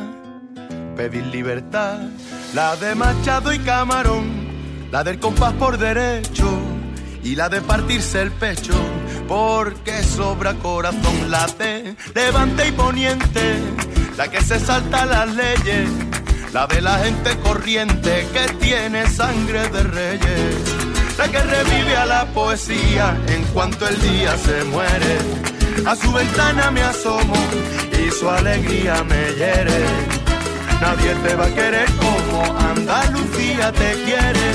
pedir 0.96 1.26
libertad, 1.26 1.98
la 2.54 2.76
de 2.76 2.94
Machado 2.94 3.52
y 3.52 3.58
Camarón, 3.58 4.30
la 4.92 5.04
del 5.04 5.18
compás 5.18 5.54
por 5.54 5.80
derecho 5.80 6.48
y 7.24 7.36
la 7.36 7.50
de 7.50 7.62
partirse 7.62 8.22
el 8.22 8.32
pecho, 8.32 8.76
porque 9.28 10.04
sobra 10.04 10.54
corazón, 10.54 11.32
la 11.32 11.48
de 11.48 11.96
levante 12.14 12.68
y 12.68 12.72
poniente, 12.74 13.56
la 14.18 14.30
que 14.30 14.42
se 14.42 14.60
salta 14.60 15.06
las 15.06 15.30
leyes, 15.36 15.90
la 16.52 16.68
de 16.68 16.82
la 16.82 16.98
gente 17.00 17.38
corriente 17.40 18.28
que 18.34 18.54
tiene 18.56 19.08
sangre 19.08 19.70
de 19.70 19.84
reyes 19.84 20.88
la 21.18 21.28
que 21.30 21.40
revive 21.40 21.96
a 21.96 22.06
la 22.06 22.26
poesía 22.28 23.18
en 23.28 23.44
cuanto 23.46 23.88
el 23.88 24.00
día 24.02 24.38
se 24.38 24.64
muere. 24.66 25.18
A 25.86 25.96
su 25.96 26.12
ventana 26.12 26.70
me 26.72 26.82
asomo 26.82 27.34
y 27.92 28.12
su 28.12 28.30
alegría 28.30 29.04
me 29.04 29.34
hiere. 29.34 29.86
Nadie 30.80 31.16
te 31.24 31.36
va 31.36 31.46
a 31.46 31.50
querer 31.50 31.90
como 31.94 32.44
Andalucía 32.60 33.72
te 33.72 33.94
quiere. 34.06 34.54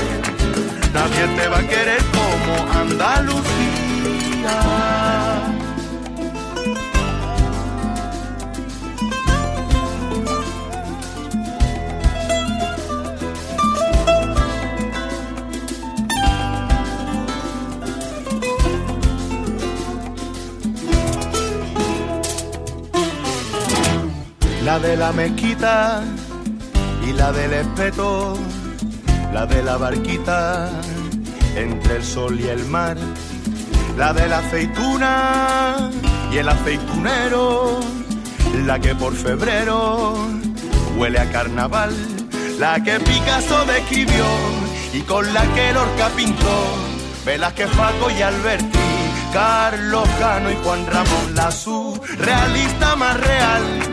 Nadie 0.93 1.27
te 1.37 1.47
va 1.49 1.57
a 1.57 1.67
querer 1.67 2.01
como 2.13 2.71
Andalucía. 2.79 3.43
La 24.63 24.79
de 24.79 24.95
la 24.95 25.11
mezquita 25.11 26.03
y 27.05 27.11
la 27.11 27.33
del 27.33 27.51
espeto, 27.51 28.37
la 29.33 29.45
de 29.45 29.61
la 29.61 29.75
barquita 29.75 30.69
entre 31.55 31.97
el 31.97 32.03
sol 32.03 32.39
y 32.39 32.47
el 32.47 32.63
mar, 32.65 32.95
la 33.97 34.13
de 34.13 34.27
la 34.29 34.37
aceituna 34.37 35.89
y 36.31 36.37
el 36.37 36.47
aceitunero, 36.47 37.81
la 38.65 38.79
que 38.79 38.95
por 38.95 39.13
febrero 39.13 40.15
huele 40.97 41.19
a 41.19 41.29
carnaval, 41.29 41.93
la 42.57 42.81
que 42.81 42.99
Picasso 43.01 43.65
describió 43.65 44.25
y 44.93 45.01
con 45.01 45.33
la 45.33 45.41
que 45.53 45.73
Lorca 45.73 46.07
pintó, 46.15 46.63
que 47.55 47.67
Paco 47.67 48.09
y 48.17 48.21
Alberti, 48.21 48.79
Carlos 49.33 50.07
Cano 50.19 50.51
y 50.51 50.55
Juan 50.63 50.85
Ramón, 50.87 51.35
la 51.35 51.51
surrealista 51.51 52.95
más 52.95 53.19
real 53.19 53.92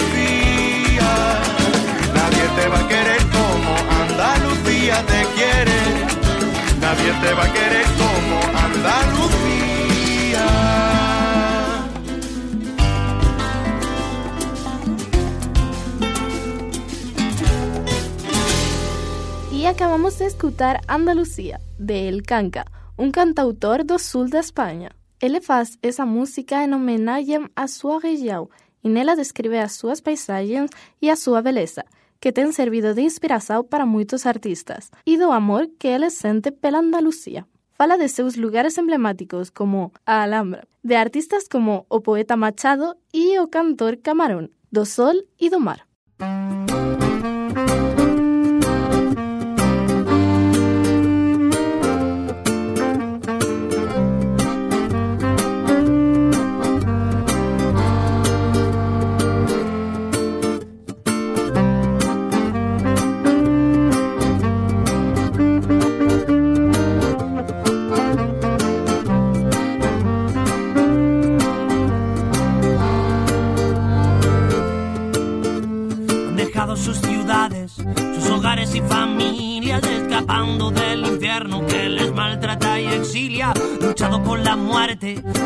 Y 19.51 19.65
acabamos 19.65 20.17
de 20.19 20.25
escutar 20.25 20.81
Andalucía, 20.87 21.59
de 21.77 22.07
El 22.07 22.23
Canca, 22.23 22.65
un 22.97 23.11
cantautor 23.11 23.83
do 23.83 23.99
sul 23.99 24.29
da 24.29 24.39
Espanha. 24.39 24.91
Ele 25.19 25.41
faz 25.41 25.77
essa 25.81 26.05
música 26.05 26.63
em 26.63 26.73
homenagem 26.73 27.47
à 27.55 27.67
sua 27.67 27.99
região 27.99 28.49
e 28.83 28.89
nela 28.89 29.15
descreve 29.15 29.59
as 29.59 29.73
suas 29.73 29.99
paisagens 29.99 30.71
e 31.01 31.09
a 31.09 31.15
sua 31.15 31.41
beleza 31.41 31.83
que 32.21 32.31
ten 32.31 32.53
servido 32.53 32.93
de 32.93 33.01
inspiración 33.01 33.67
para 33.67 33.85
muchos 33.85 34.25
artistas 34.25 34.91
y 35.03 35.17
do 35.17 35.33
amor 35.33 35.69
que 35.77 35.95
él 35.95 36.09
sente 36.09 36.53
pela 36.53 36.77
Andalucía. 36.77 37.47
Fala 37.71 37.97
de 37.97 38.07
seus 38.07 38.37
lugares 38.37 38.77
emblemáticos 38.77 39.51
como 39.51 39.91
a 40.05 40.23
Alhambra, 40.23 40.67
de 40.83 40.95
artistas 40.95 41.49
como 41.49 41.85
o 41.89 42.01
poeta 42.01 42.37
Machado 42.37 42.97
y 43.11 43.37
o 43.39 43.49
cantor 43.49 43.99
Camarón, 44.01 44.51
do 44.69 44.85
sol 44.85 45.27
y 45.37 45.49
do 45.49 45.59
mar. 45.59 45.87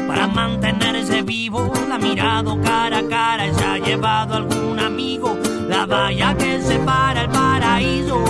Para 0.07 0.27
mantenerse 0.27 1.21
vivo. 1.21 1.71
La 1.87 1.95
ha 1.95 1.97
mirado 1.97 2.59
cara 2.61 2.99
a 2.99 3.07
cara 3.07 3.47
y 3.47 3.53
se 3.53 3.63
ha 3.63 3.77
llevado 3.77 4.35
algún 4.35 4.79
amigo. 4.79 5.37
La 5.67 5.85
valla 5.85 6.35
que 6.35 6.61
separa 6.61 7.21
el 7.21 7.29
paraíso 7.29 8.23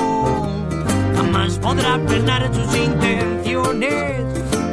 jamás 1.16 1.58
podrá 1.60 2.00
frenar 2.08 2.50
sus 2.54 2.76
intenciones. 2.76 4.24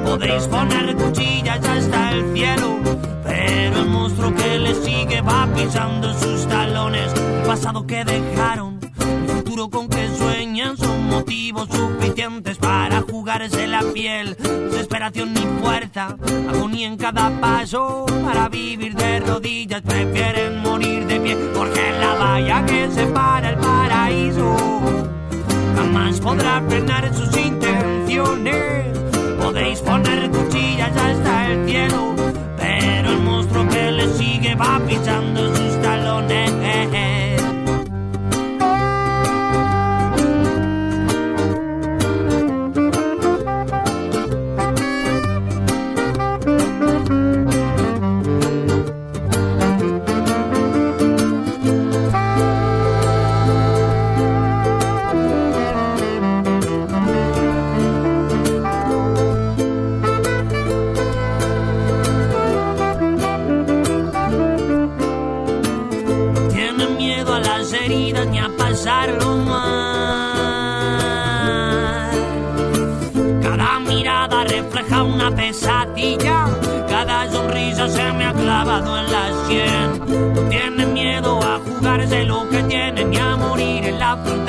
Podéis 0.05 0.47
poner 0.49 0.95
cuchillas 0.97 1.67
hasta 1.67 2.13
el 2.13 2.35
cielo, 2.35 2.79
pero 3.25 3.79
el 3.79 3.87
monstruo 3.87 4.35
que 4.35 4.59
le 4.59 4.75
sigue 4.75 5.21
va 5.23 5.49
pisando 5.55 6.13
sus 6.19 6.47
talones. 6.47 7.13
El 7.15 7.47
pasado 7.47 7.87
que 7.87 8.05
dejaron, 8.05 8.79
el 9.01 9.29
futuro 9.29 9.71
con 9.71 9.89
que 9.89 10.09
sueñan 10.17 10.42
motivos 11.13 11.69
suficientes 11.69 12.57
para 12.57 13.03
jugarse 13.03 13.67
la 13.67 13.83
piel. 13.93 14.37
Desesperación 14.71 15.35
ni 15.35 15.43
fuerza, 15.61 16.17
agonía 16.49 16.87
en 16.87 16.97
cada 16.97 17.31
paso. 17.41 18.07
Para 18.25 18.49
vivir 18.49 18.95
de 18.95 19.21
rodillas 19.21 19.83
prefieren 19.83 20.61
morir 20.61 21.07
de 21.07 21.21
pie, 21.21 21.37
porque 21.55 21.93
la 22.01 22.15
valla 22.15 22.65
que 22.67 22.91
separa 22.91 23.51
el 23.51 23.59
paraíso 23.59 24.57
jamás 25.77 26.21
podrá 26.21 26.63
frenar 26.69 27.15
sus 27.15 27.37
intenciones. 27.37 28.99
Podéis 29.43 29.81
poner 29.81 30.31
cuchillas 30.31 30.97
hasta 30.97 31.51
el 31.51 31.69
cielo, 31.69 32.15
pero 32.57 33.11
el 33.11 33.19
monstruo 33.19 33.69
que 33.69 33.93
le 33.93 34.09
sigue 34.15 34.55
va 34.55 34.81
pisando 34.87 35.55
sus 35.55 35.83
talones. 35.83 36.52
Clavado 78.73 78.99
en 78.99 79.13
la 79.13 79.47
sien. 79.47 80.35
No 80.35 80.49
tienen 80.49 80.93
miedo 80.93 81.41
a 81.43 81.59
jugarse 81.59 82.25
lo 82.25 82.49
que 82.49 82.63
tienen 82.65 83.13
y 83.13 83.17
a 83.19 83.37
morir 83.37 83.85
en 83.85 83.99
la 83.99 84.17
frontera 84.17 84.42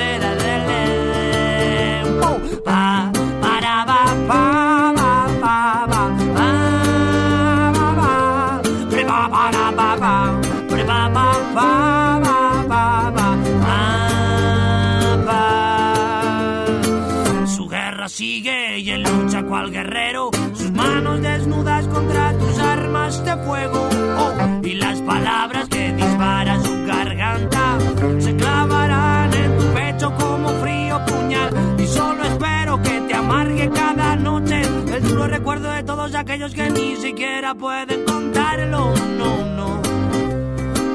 recuerdo 35.53 35.75
de 35.75 35.83
todos 35.83 36.15
aquellos 36.15 36.53
que 36.53 36.69
ni 36.71 36.95
siquiera 36.95 37.53
pueden 37.53 38.05
contarlo. 38.05 38.91
No, 39.19 39.45
no. 39.55 39.81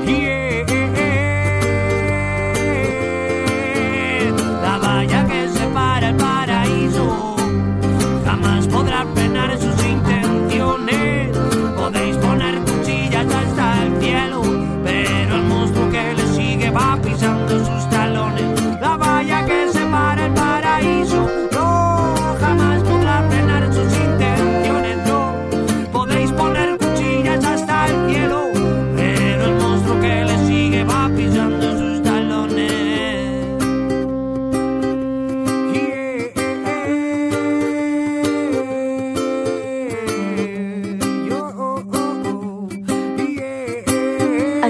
Yeah. 0.05 0.65
La 4.63 4.79
valla 4.79 5.27
que 5.29 5.49
separa 5.49 6.09
el 6.09 6.17
paraíso 6.17 7.37
jamás 8.25 8.67
podrá 8.67 9.07
frenar 9.15 9.57
sus 9.59 9.81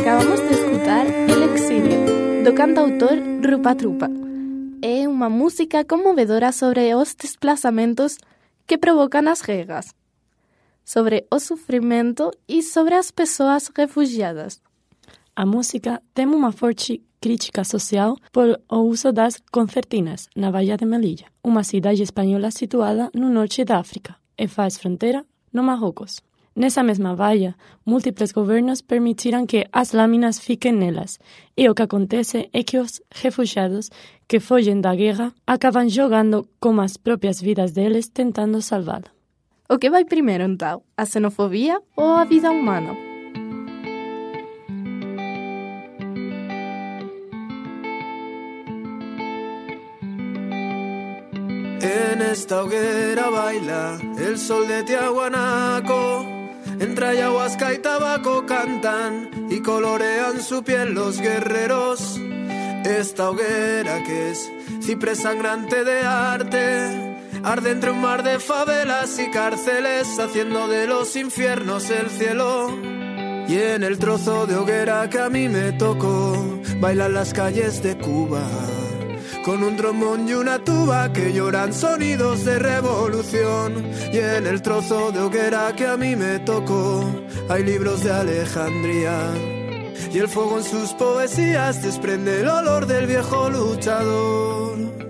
Acabamos 0.09 0.41
de 0.41 0.55
escutar 0.55 1.07
El 1.07 1.43
Exilio, 1.53 2.43
do 2.43 2.55
cantautor 2.55 3.21
Rupa 3.45 3.75
Trupa. 3.77 4.09
É 4.81 5.05
unha 5.05 5.29
música 5.29 5.85
conmovedora 5.85 6.49
sobre 6.49 6.97
os 6.97 7.13
desplazamentos 7.13 8.17
que 8.65 8.81
provocan 8.81 9.29
as 9.29 9.45
guerras, 9.45 9.93
sobre 10.81 11.29
o 11.29 11.37
sufrimento 11.37 12.33
e 12.49 12.65
sobre 12.65 12.97
as 12.97 13.13
persoas 13.13 13.69
refugiadas. 13.69 14.65
A 15.37 15.45
música 15.45 16.01
tem 16.17 16.25
uma 16.25 16.57
forte 16.57 17.05
crítica 17.21 17.61
social 17.61 18.17
por 18.33 18.65
o 18.65 18.89
uso 18.89 19.13
das 19.13 19.37
concertinas 19.53 20.33
na 20.33 20.49
Baía 20.49 20.81
de 20.81 20.89
Melilla, 20.89 21.29
uma 21.45 21.69
cidade 21.69 22.01
espanhola 22.01 22.49
situada 22.49 23.13
no 23.13 23.29
norte 23.29 23.61
da 23.61 23.77
África 23.77 24.17
e 24.41 24.49
faz 24.49 24.81
fronteira 24.81 25.21
no 25.53 25.61
Marrocos. 25.61 26.25
Nessa 26.59 26.83
mesma 26.83 27.15
baía, 27.15 27.55
múltiples 27.87 28.33
governos 28.33 28.83
permitiram 28.83 29.47
que 29.47 29.69
as 29.73 29.93
lâminas 29.93 30.41
fiquem 30.41 30.73
nelas, 30.73 31.21
e 31.57 31.71
o 31.71 31.75
que 31.75 31.83
acontece 31.83 32.51
é 32.53 32.65
que 32.65 32.79
os 32.81 33.01
refugiados 33.15 33.91
que 34.27 34.41
fogem 34.41 34.81
da 34.81 34.93
guerra 34.93 35.33
acabam 35.47 35.89
jogando 35.89 36.49
com 36.59 36.81
as 36.81 36.97
próprias 36.97 37.41
vidas 37.41 37.71
deles 37.71 38.09
tentando 38.09 38.61
salvá-la. 38.61 39.07
O 39.71 39.79
que 39.79 39.89
vai 39.89 40.05
primeiro, 40.05 40.43
então? 40.43 40.83
A 40.97 41.07
xenofobia 41.07 41.81
ou 41.95 42.15
a 42.15 42.25
vida 42.25 42.51
humana? 42.51 42.93
En 51.81 52.21
esta 52.21 52.65
hoguera 52.65 53.31
baila 53.31 54.01
el 54.19 54.37
sol 54.37 54.67
de 54.67 54.83
Tiahuanaco. 54.83 56.38
Entre 56.81 57.07
ayahuasca 57.07 57.75
y 57.75 57.79
tabaco 57.79 58.47
cantan 58.47 59.49
y 59.51 59.61
colorean 59.61 60.41
su 60.41 60.63
piel 60.63 60.95
los 60.95 61.21
guerreros. 61.21 62.21
Esta 62.85 63.31
hoguera 63.31 64.03
que 64.05 64.31
es 64.31 64.51
ciprés 64.83 65.19
sangrante 65.19 65.85
de 65.85 66.01
arte. 66.01 67.17
Arde 67.43 67.71
entre 67.71 67.91
un 67.91 68.01
mar 68.01 68.23
de 68.23 68.39
favelas 68.39 69.19
y 69.19 69.31
cárceles, 69.31 70.19
haciendo 70.19 70.69
de 70.69 70.87
los 70.87 71.15
infiernos 71.17 71.91
el 71.91 72.11
cielo. 72.11 72.69
Y 73.49 73.59
en 73.59 73.83
el 73.83 73.99
trozo 73.99 74.47
de 74.47 74.57
hoguera 74.57 75.09
que 75.09 75.19
a 75.19 75.29
mí 75.29 75.49
me 75.49 75.73
tocó, 75.73 76.61
bailan 76.81 77.15
las 77.15 77.33
calles 77.33 77.83
de 77.83 77.97
Cuba 77.97 78.43
con 79.45 79.63
un 79.63 79.77
trombón 79.77 80.29
y 80.29 80.35
una 80.35 80.59
tuba 80.59 81.13
que 81.13 81.33
lloran 81.33 81.73
sonidos 81.73 82.45
de 82.45 82.59
revolución. 82.59 83.91
Y 84.13 84.19
en 84.19 84.47
el 84.47 84.63
trozo 84.63 85.13
de 85.13 85.21
hoguera 85.21 85.75
que 85.77 85.87
a 85.87 85.97
mí 85.97 86.17
me 86.17 86.39
tocó, 86.41 87.05
hay 87.49 87.65
libros 87.65 88.05
de 88.05 88.13
Alejandría. 88.13 89.33
Y 90.13 90.19
el 90.19 90.29
fuego 90.29 90.59
en 90.59 90.65
sus 90.65 90.93
poesías 90.95 91.83
desprende 91.83 92.41
el 92.41 92.49
olor 92.49 92.87
del 92.87 93.07
viejo 93.07 93.51
luchador. 93.51 95.08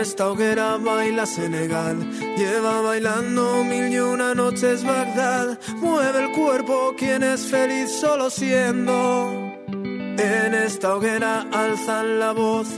Esta 0.00 0.30
hoguera 0.30 0.78
baila 0.78 1.26
Senegal, 1.26 1.98
lleva 2.36 2.80
bailando 2.80 3.62
mil 3.64 3.92
y 3.92 3.98
una 3.98 4.34
noches 4.34 4.82
Bagdad, 4.82 5.58
mueve 5.76 6.24
el 6.24 6.32
cuerpo 6.32 6.94
quien 6.96 7.22
es 7.22 7.46
feliz 7.46 7.90
solo 8.00 8.30
siendo. 8.30 9.30
En 9.68 10.54
esta 10.54 10.94
hoguera 10.94 11.46
alzan 11.52 12.18
la 12.18 12.32
voz 12.32 12.68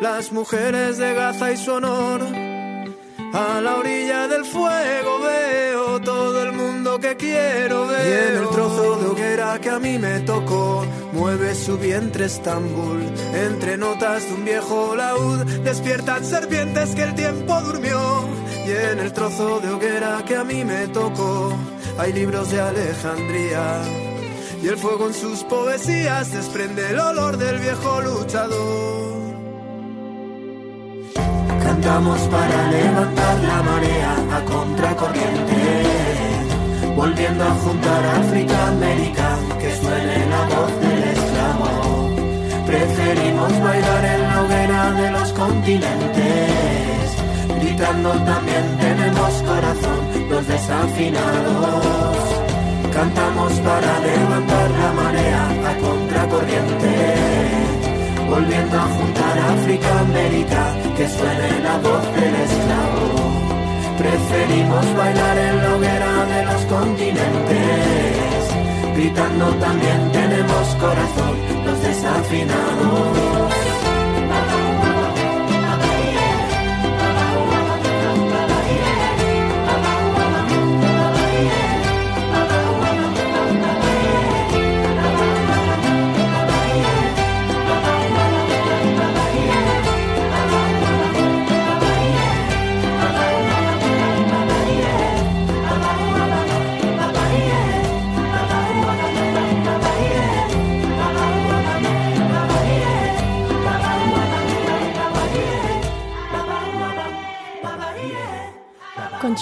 las 0.00 0.32
mujeres 0.32 0.98
de 0.98 1.14
Gaza 1.14 1.52
y 1.52 1.56
su 1.56 1.72
honor. 1.72 2.20
A 3.32 3.60
la 3.60 3.76
orilla 3.76 4.26
del 4.26 4.44
fuego 4.44 5.20
veo 5.20 6.00
todo 6.00 6.42
el 6.42 6.52
mundo 6.52 6.98
que 6.98 7.16
quiero 7.16 7.86
ver. 7.86 8.06
Y 8.06 8.36
en 8.36 8.42
el 8.42 8.48
trozo 8.50 8.96
de 8.96 9.06
hoguera 9.06 9.58
que 9.60 9.70
a 9.70 9.78
mí 9.78 9.98
me 9.98 10.20
tocó, 10.20 10.84
mueve 11.12 11.54
su 11.54 11.78
vientre 11.78 12.26
Estambul. 12.26 13.02
Entre 13.34 13.76
notas 13.76 14.26
de 14.26 14.34
un 14.34 14.44
viejo 14.44 14.94
laúd, 14.96 15.44
despiertan 15.62 16.24
serpientes 16.24 16.94
que 16.94 17.02
el 17.02 17.14
tiempo 17.14 17.60
durmió. 17.60 18.24
Y 18.66 18.70
en 18.70 18.98
el 19.00 19.12
trozo 19.12 19.60
de 19.60 19.70
hoguera 19.70 20.22
que 20.26 20.36
a 20.36 20.44
mí 20.44 20.64
me 20.64 20.86
tocó, 20.88 21.52
hay 21.98 22.12
libros 22.12 22.50
de 22.50 22.60
Alejandría. 22.60 23.82
Y 24.62 24.68
el 24.68 24.76
fuego 24.76 25.08
en 25.08 25.14
sus 25.14 25.42
poesías 25.44 26.32
desprende 26.32 26.90
el 26.90 26.98
olor 26.98 27.36
del 27.36 27.58
viejo 27.58 28.00
luchador. 28.00 29.12
Cantamos 31.62 32.20
para 32.20 32.70
levantar 32.70 33.40
la 33.40 33.62
marea 33.62 34.16
a 34.36 34.44
contracorriente, 34.44 35.56
volviendo 36.94 37.44
a 37.44 37.50
juntar 37.50 38.06
África, 38.20 38.68
América, 38.68 39.38
que 39.58 39.76
suene 39.76 40.26
la. 40.26 40.61
Preferimos 43.42 43.64
bailar 43.64 44.04
en 44.04 44.22
la 44.22 44.42
hoguera 44.42 44.92
de 44.92 45.10
los 45.10 45.32
continentes, 45.32 47.16
gritando 47.60 48.10
también 48.10 48.76
tenemos 48.78 49.32
corazón, 49.42 50.00
los 50.30 50.46
desafinados. 50.46 52.16
Cantamos 52.92 53.52
para 53.52 54.00
levantar 54.00 54.70
la 54.70 54.92
marea 54.92 55.48
a 55.70 55.76
contracorriente 55.76 57.42
volviendo 58.30 58.76
a 58.78 58.86
juntar 58.96 59.38
África, 59.38 60.00
América, 60.00 60.74
que 60.96 61.08
suene 61.08 61.60
la 61.62 61.76
voz 61.78 62.04
del 62.14 62.34
esclavo. 62.46 63.06
Preferimos 63.98 64.96
bailar 64.96 65.38
en 65.38 65.56
la 65.62 65.74
hoguera 65.74 66.24
de 66.32 66.44
los 66.46 66.62
continentes, 66.66 68.42
gritando 68.96 69.46
también 69.66 70.12
tenemos 70.12 70.64
corazón, 70.76 71.61
los 72.02 72.30
desafinados. 72.30 73.51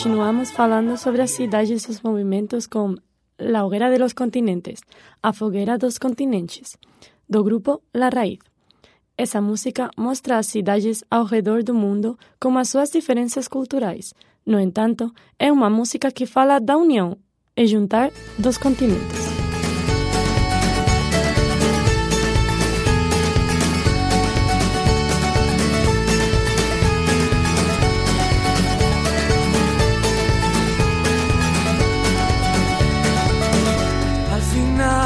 Continuamos 0.02 0.50
falando 0.50 0.96
sobre 0.96 1.20
as 1.20 1.32
cidades 1.32 1.68
e 1.68 1.78
seus 1.78 2.00
movimentos 2.00 2.66
com 2.66 2.94
La 3.38 3.66
Hoguera 3.66 3.90
de 3.90 3.98
los 3.98 4.14
Continentes, 4.14 4.80
a 5.22 5.34
Fogueira 5.34 5.76
dos 5.76 5.98
Continentes, 5.98 6.78
do 7.28 7.44
grupo 7.44 7.82
La 7.92 8.08
Raíz. 8.08 8.38
Essa 9.18 9.42
música 9.42 9.90
mostra 9.98 10.38
as 10.38 10.46
cidades 10.46 11.04
ao 11.10 11.24
redor 11.24 11.62
do 11.62 11.74
mundo 11.74 12.18
com 12.40 12.56
as 12.56 12.70
suas 12.70 12.88
diferenças 12.88 13.46
culturais. 13.46 14.14
No 14.46 14.58
entanto, 14.58 15.12
é 15.38 15.52
uma 15.52 15.68
música 15.68 16.10
que 16.10 16.24
fala 16.24 16.58
da 16.58 16.78
união 16.78 17.18
e 17.54 17.66
juntar 17.66 18.10
dos 18.38 18.56
continentes. 18.56 19.29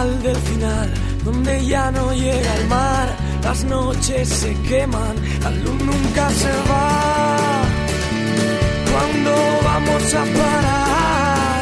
Del 0.05 0.37
final, 0.37 0.93
donde 1.25 1.65
ya 1.67 1.91
no 1.91 2.13
llega 2.13 2.55
el 2.57 2.67
mar, 2.69 3.09
las 3.43 3.65
noches 3.65 4.29
se 4.29 4.55
queman, 4.69 5.17
la 5.43 5.51
luz 5.51 5.81
nunca 5.83 6.29
se 6.31 6.53
va. 6.71 7.63
¿Cuándo 8.93 9.33
vamos 9.65 10.15
a 10.15 10.25
parar? 10.39 11.61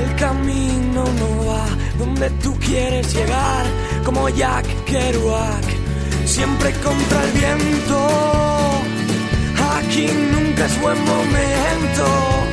El 0.00 0.14
camino 0.16 1.04
no 1.20 1.46
va 1.46 1.66
donde 1.98 2.30
tú 2.42 2.54
quieres 2.58 3.14
llegar, 3.14 3.66
como 4.04 4.28
Jack 4.30 4.66
Kerouac, 4.86 5.66
siempre 6.24 6.72
contra 6.84 7.24
el 7.24 7.32
viento. 7.32 8.08
Aquí 9.76 10.06
nunca 10.32 10.64
es 10.64 10.80
buen 10.80 10.98
momento 11.04 12.47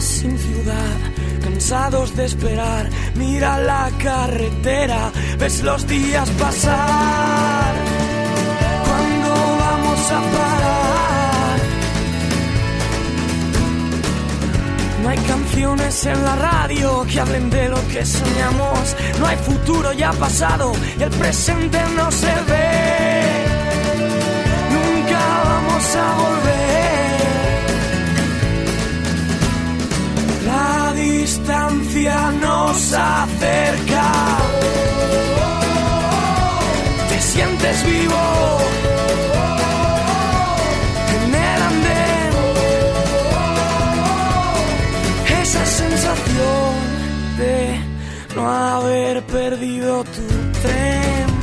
sin 0.00 0.38
ciudad, 0.38 0.96
cansados 1.42 2.16
de 2.16 2.24
esperar. 2.24 2.88
Mira 3.14 3.58
la 3.60 3.90
carretera, 4.02 5.10
ves 5.38 5.62
los 5.62 5.86
días 5.86 6.28
pasar. 6.30 7.74
¿Cuándo 8.86 9.30
vamos 9.58 10.10
a 10.10 10.20
parar? 10.20 11.58
No 15.02 15.08
hay 15.10 15.18
canciones 15.18 16.06
en 16.06 16.24
la 16.24 16.36
radio 16.36 17.06
que 17.10 17.20
hablen 17.20 17.50
de 17.50 17.68
lo 17.68 17.88
que 17.88 18.04
soñamos. 18.04 18.96
No 19.20 19.26
hay 19.26 19.36
futuro 19.36 19.92
ya 19.92 20.12
pasado 20.12 20.72
y 20.98 21.02
el 21.02 21.10
presente 21.10 21.78
no 21.94 22.10
se 22.10 22.34
ve. 22.48 23.22
Nunca 24.70 25.20
vamos 25.44 25.96
a 25.96 26.14
volver. 26.16 27.03
Distancia 31.04 32.32
nos 32.40 32.92
acerca. 32.92 34.12
Te 37.08 37.20
sientes 37.20 37.84
vivo 37.84 38.24
en 41.16 41.34
el 41.34 41.62
andén. 41.70 42.32
Esa 45.42 45.66
sensación 45.66 46.74
de 47.38 47.80
no 48.36 48.50
haber 48.50 49.22
perdido 49.24 50.04
tu 50.04 50.26
tren. 50.62 51.33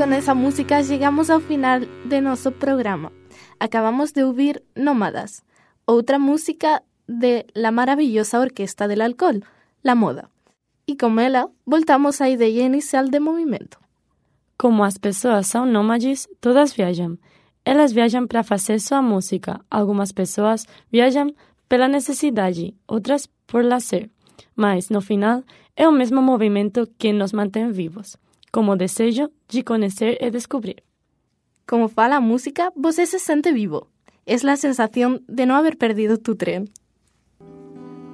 Con 0.00 0.14
esa 0.14 0.32
música 0.32 0.80
llegamos 0.80 1.28
al 1.28 1.42
final 1.42 1.86
de 2.06 2.22
nuestro 2.22 2.52
programa. 2.52 3.12
Acabamos 3.58 4.14
de 4.14 4.24
oír 4.24 4.64
Nómadas, 4.74 5.44
otra 5.84 6.18
música 6.18 6.82
de 7.06 7.46
la 7.52 7.70
maravillosa 7.70 8.40
Orquesta 8.40 8.88
del 8.88 9.02
Alcohol, 9.02 9.44
La 9.82 9.94
Moda. 9.94 10.30
E 10.86 10.96
com 10.96 11.20
ela, 11.20 11.50
voltamos 11.66 12.22
à 12.22 12.30
ideia 12.30 12.64
inicial 12.64 13.10
de 13.10 13.20
movimento. 13.20 13.78
Como 14.56 14.84
as 14.84 14.96
pessoas 14.96 15.48
são 15.48 15.66
nômades, 15.66 16.28
todas 16.40 16.72
viajam. 16.72 17.18
Elas 17.64 17.92
viajam 17.92 18.26
para 18.26 18.42
fazer 18.42 18.80
sua 18.80 19.02
música. 19.02 19.60
Algumas 19.70 20.12
pessoas 20.12 20.66
viajam 20.90 21.34
pela 21.68 21.88
necessidade, 21.88 22.74
outras 22.88 23.28
por 23.46 23.62
lazer. 23.64 24.08
Mas, 24.56 24.88
no 24.88 25.02
final, 25.02 25.44
é 25.76 25.86
o 25.86 25.92
mesmo 25.92 26.22
movimento 26.22 26.88
que 26.98 27.12
nos 27.12 27.32
mantém 27.32 27.70
vivos, 27.70 28.16
como 28.52 28.76
desejo 28.76 29.30
de 29.48 29.62
conhecer 29.62 30.18
e 30.20 30.30
descobrir. 30.30 30.82
Como 31.66 31.88
fala 31.88 32.16
a 32.16 32.20
música, 32.20 32.72
você 32.76 33.06
se 33.06 33.18
sente 33.18 33.52
vivo. 33.52 33.86
É 34.26 34.34
a 34.34 34.56
sensação 34.56 35.20
de 35.28 35.46
não 35.46 35.56
haver 35.56 35.76
perdido 35.76 36.18
tu 36.18 36.34
trem. 36.34 36.64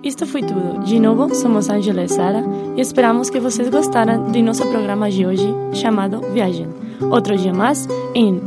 Isto 0.03 0.27
foi 0.27 0.43
tudo. 0.43 0.85
De 0.85 1.01
novo, 1.01 1.35
somos 1.35 1.69
Angela 1.69 2.05
e 2.05 2.09
Sara 2.09 2.43
e 2.77 2.81
esperamos 2.81 3.29
que 3.29 3.41
vocês 3.41 3.69
gostaram 3.69 4.31
de 4.31 4.41
nosso 4.43 4.67
programa 4.69 5.11
de 5.11 5.27
hoje 5.27 5.49
chamado 5.73 6.21
Viagem. 6.33 6.69
Outro 7.11 7.37
dia 7.37 7.53
mais 7.53 7.89
em 8.15 8.41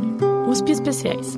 USP 0.47 0.71
Especiais. 0.71 1.37